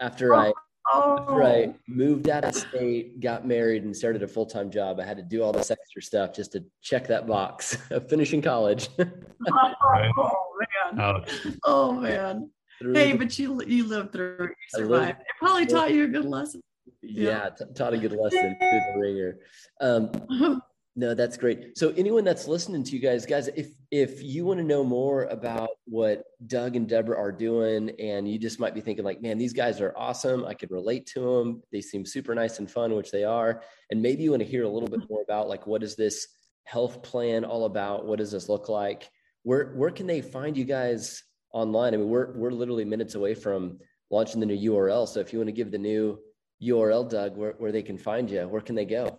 after 0.00 0.34
I 0.34 0.52
after 0.92 1.42
I 1.42 1.66
oh. 1.66 1.74
moved 1.88 2.28
out 2.28 2.44
of 2.44 2.54
state, 2.54 3.20
got 3.20 3.46
married, 3.46 3.84
and 3.84 3.96
started 3.96 4.22
a 4.22 4.28
full 4.28 4.46
time 4.46 4.70
job. 4.70 5.00
I 5.00 5.04
had 5.04 5.16
to 5.16 5.22
do 5.22 5.42
all 5.42 5.52
this 5.52 5.70
extra 5.70 6.02
stuff 6.02 6.32
just 6.34 6.52
to 6.52 6.64
check 6.82 7.06
that 7.08 7.26
box 7.26 7.78
of 7.90 8.08
finishing 8.08 8.42
college. 8.42 8.88
oh 8.98 10.58
man! 10.96 11.24
Oh 11.64 11.92
man! 11.92 12.50
Hey, 12.80 13.12
but 13.14 13.38
you 13.38 13.62
you 13.66 13.86
lived 13.86 14.12
through 14.12 14.36
it. 14.40 14.40
You 14.40 14.80
survived. 14.82 15.20
It 15.20 15.26
probably 15.38 15.66
taught 15.66 15.92
you 15.92 16.04
a 16.04 16.08
good 16.08 16.26
lesson. 16.26 16.62
Yeah, 17.02 17.30
yeah 17.30 17.50
t- 17.50 17.72
taught 17.74 17.94
a 17.94 17.98
good 17.98 18.12
lesson 18.12 18.56
through 18.58 18.80
the 18.80 18.98
wringer. 18.98 19.38
Um, 19.80 20.62
No, 20.96 21.12
that's 21.12 21.36
great. 21.36 21.76
So 21.76 21.92
anyone 21.96 22.22
that's 22.22 22.46
listening 22.46 22.84
to 22.84 22.92
you 22.92 23.00
guys, 23.00 23.26
guys, 23.26 23.48
if 23.48 23.74
if 23.90 24.22
you 24.22 24.44
want 24.44 24.58
to 24.58 24.64
know 24.64 24.84
more 24.84 25.24
about 25.24 25.70
what 25.86 26.22
Doug 26.46 26.76
and 26.76 26.88
Deborah 26.88 27.18
are 27.18 27.32
doing, 27.32 27.90
and 27.98 28.28
you 28.30 28.38
just 28.38 28.60
might 28.60 28.74
be 28.74 28.80
thinking 28.80 29.04
like, 29.04 29.20
man, 29.20 29.36
these 29.36 29.52
guys 29.52 29.80
are 29.80 29.92
awesome. 29.96 30.44
I 30.44 30.54
could 30.54 30.70
relate 30.70 31.06
to 31.14 31.20
them. 31.20 31.62
They 31.72 31.80
seem 31.80 32.06
super 32.06 32.32
nice 32.32 32.60
and 32.60 32.70
fun, 32.70 32.94
which 32.94 33.10
they 33.10 33.24
are. 33.24 33.62
And 33.90 34.00
maybe 34.00 34.22
you 34.22 34.30
want 34.30 34.42
to 34.44 34.48
hear 34.48 34.62
a 34.62 34.68
little 34.68 34.88
bit 34.88 35.00
mm-hmm. 35.00 35.12
more 35.12 35.22
about 35.22 35.48
like 35.48 35.66
what 35.66 35.82
is 35.82 35.96
this 35.96 36.28
health 36.62 37.02
plan 37.02 37.44
all 37.44 37.64
about? 37.64 38.06
What 38.06 38.20
does 38.20 38.30
this 38.30 38.48
look 38.48 38.68
like? 38.68 39.10
Where 39.42 39.72
where 39.74 39.90
can 39.90 40.06
they 40.06 40.22
find 40.22 40.56
you 40.56 40.64
guys 40.64 41.24
online? 41.52 41.94
I 41.94 41.96
mean, 41.96 42.08
we're 42.08 42.36
we're 42.36 42.52
literally 42.52 42.84
minutes 42.84 43.16
away 43.16 43.34
from 43.34 43.80
launching 44.10 44.38
the 44.38 44.46
new 44.46 44.72
URL. 44.72 45.08
So 45.08 45.18
if 45.18 45.32
you 45.32 45.40
want 45.40 45.48
to 45.48 45.52
give 45.52 45.72
the 45.72 45.78
new 45.78 46.20
URL, 46.62 47.10
Doug, 47.10 47.36
where, 47.36 47.54
where 47.58 47.72
they 47.72 47.82
can 47.82 47.98
find 47.98 48.30
you, 48.30 48.46
where 48.46 48.60
can 48.60 48.76
they 48.76 48.84
go? 48.84 49.18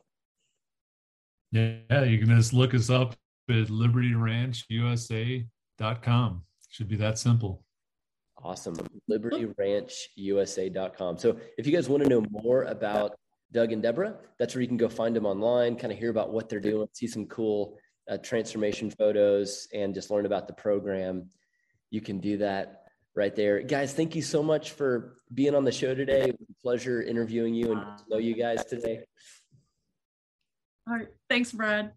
Yeah, 1.56 2.04
you 2.04 2.18
can 2.18 2.28
just 2.36 2.52
look 2.52 2.74
us 2.74 2.90
up 2.90 3.16
at 3.50 3.68
libertyranchusa.com. 3.68 6.44
Should 6.70 6.90
be 6.90 6.98
that 6.98 7.18
simple. 7.18 7.64
Awesome. 8.44 8.76
libertyranchusa.com. 9.10 11.18
So 11.18 11.38
if 11.58 11.66
you 11.66 11.72
guys 11.72 11.88
want 11.88 12.04
to 12.04 12.10
know 12.10 12.26
more 12.30 12.64
about 12.64 13.18
Doug 13.54 13.72
and 13.72 13.82
Deborah, 13.82 14.18
that's 14.38 14.54
where 14.54 14.62
you 14.62 14.68
can 14.68 14.76
go 14.76 14.90
find 14.90 15.16
them 15.16 15.26
online, 15.26 15.78
kind 15.78 15.94
of 15.94 16.00
hear 16.00 16.10
about 16.10 16.34
what 16.34 16.50
they're 16.50 16.60
doing, 16.60 16.90
see 16.92 17.08
some 17.08 17.26
cool 17.28 17.78
uh, 18.10 18.18
transformation 18.18 18.92
photos, 18.92 19.70
and 19.74 19.94
just 19.94 20.12
learn 20.12 20.26
about 20.26 20.48
the 20.48 20.54
program. 20.54 21.30
You 21.90 22.02
can 22.02 22.20
do 22.20 22.40
that 22.40 22.82
right 23.16 23.34
there. 23.34 23.62
Guys, 23.62 23.94
thank 23.94 24.14
you 24.14 24.22
so 24.22 24.44
much 24.44 24.72
for 24.72 25.16
being 25.34 25.56
on 25.56 25.64
the 25.64 25.72
show 25.72 25.96
today. 25.96 26.34
pleasure 26.62 27.02
interviewing 27.02 27.54
you 27.54 27.72
and 27.72 27.82
know 28.10 28.18
you 28.18 28.36
guys 28.36 28.66
today. 28.66 29.06
All 30.88 30.96
right. 30.96 31.08
Thanks, 31.30 31.52
Brad. 31.52 31.92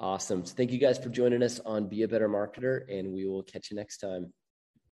Awesome. 0.00 0.44
So 0.44 0.54
thank 0.54 0.70
you 0.70 0.78
guys 0.78 0.98
for 0.98 1.08
joining 1.08 1.42
us 1.42 1.60
on 1.60 1.88
Be 1.88 2.02
a 2.02 2.08
Better 2.08 2.28
Marketer, 2.28 2.82
and 2.88 3.12
we 3.12 3.26
will 3.26 3.42
catch 3.42 3.70
you 3.70 3.76
next 3.76 3.98
time. 3.98 4.32